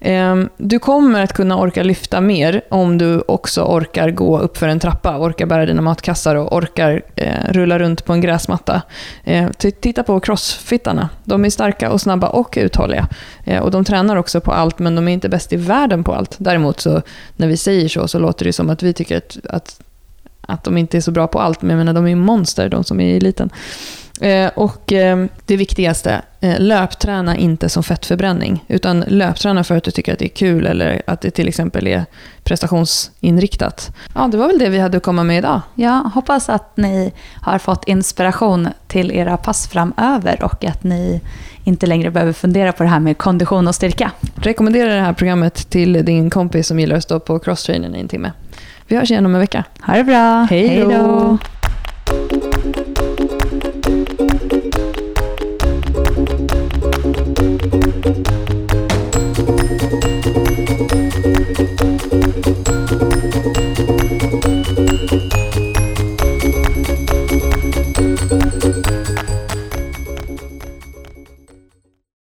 [0.05, 4.67] Ehm, du kommer att kunna orka lyfta mer om du också orkar gå upp för
[4.67, 8.81] en trappa, orkar bära dina matkassar och orkar eh, rulla runt på en gräsmatta.
[9.23, 11.09] Ehm, titta på crossfittarna.
[11.23, 13.07] De är starka och snabba och uthålliga.
[13.45, 16.13] Ehm, och de tränar också på allt, men de är inte bäst i världen på
[16.13, 16.35] allt.
[16.37, 17.01] Däremot så,
[17.35, 19.81] när vi säger så, så låter det som att vi tycker att, att,
[20.41, 21.61] att de inte är så bra på allt.
[21.61, 23.49] Men jag menar, de är monster, de som är i eliten.
[24.21, 28.65] Eh, och eh, det viktigaste, eh, löpträna inte som fettförbränning.
[28.67, 31.87] Utan löpträna för att du tycker att det är kul eller att det till exempel
[31.87, 32.05] är
[32.43, 33.91] prestationsinriktat.
[34.15, 35.61] Ja, det var väl det vi hade att komma med idag.
[35.75, 41.21] Jag hoppas att ni har fått inspiration till era pass framöver och att ni
[41.63, 44.11] inte längre behöver fundera på det här med kondition och styrka.
[44.35, 48.07] Rekommendera det här programmet till din kompis som gillar att stå på crosstrainern i en
[48.07, 48.31] timme.
[48.87, 49.63] Vi hörs igen om en vecka.
[49.81, 50.47] Ha det bra.
[50.49, 51.37] Hej då.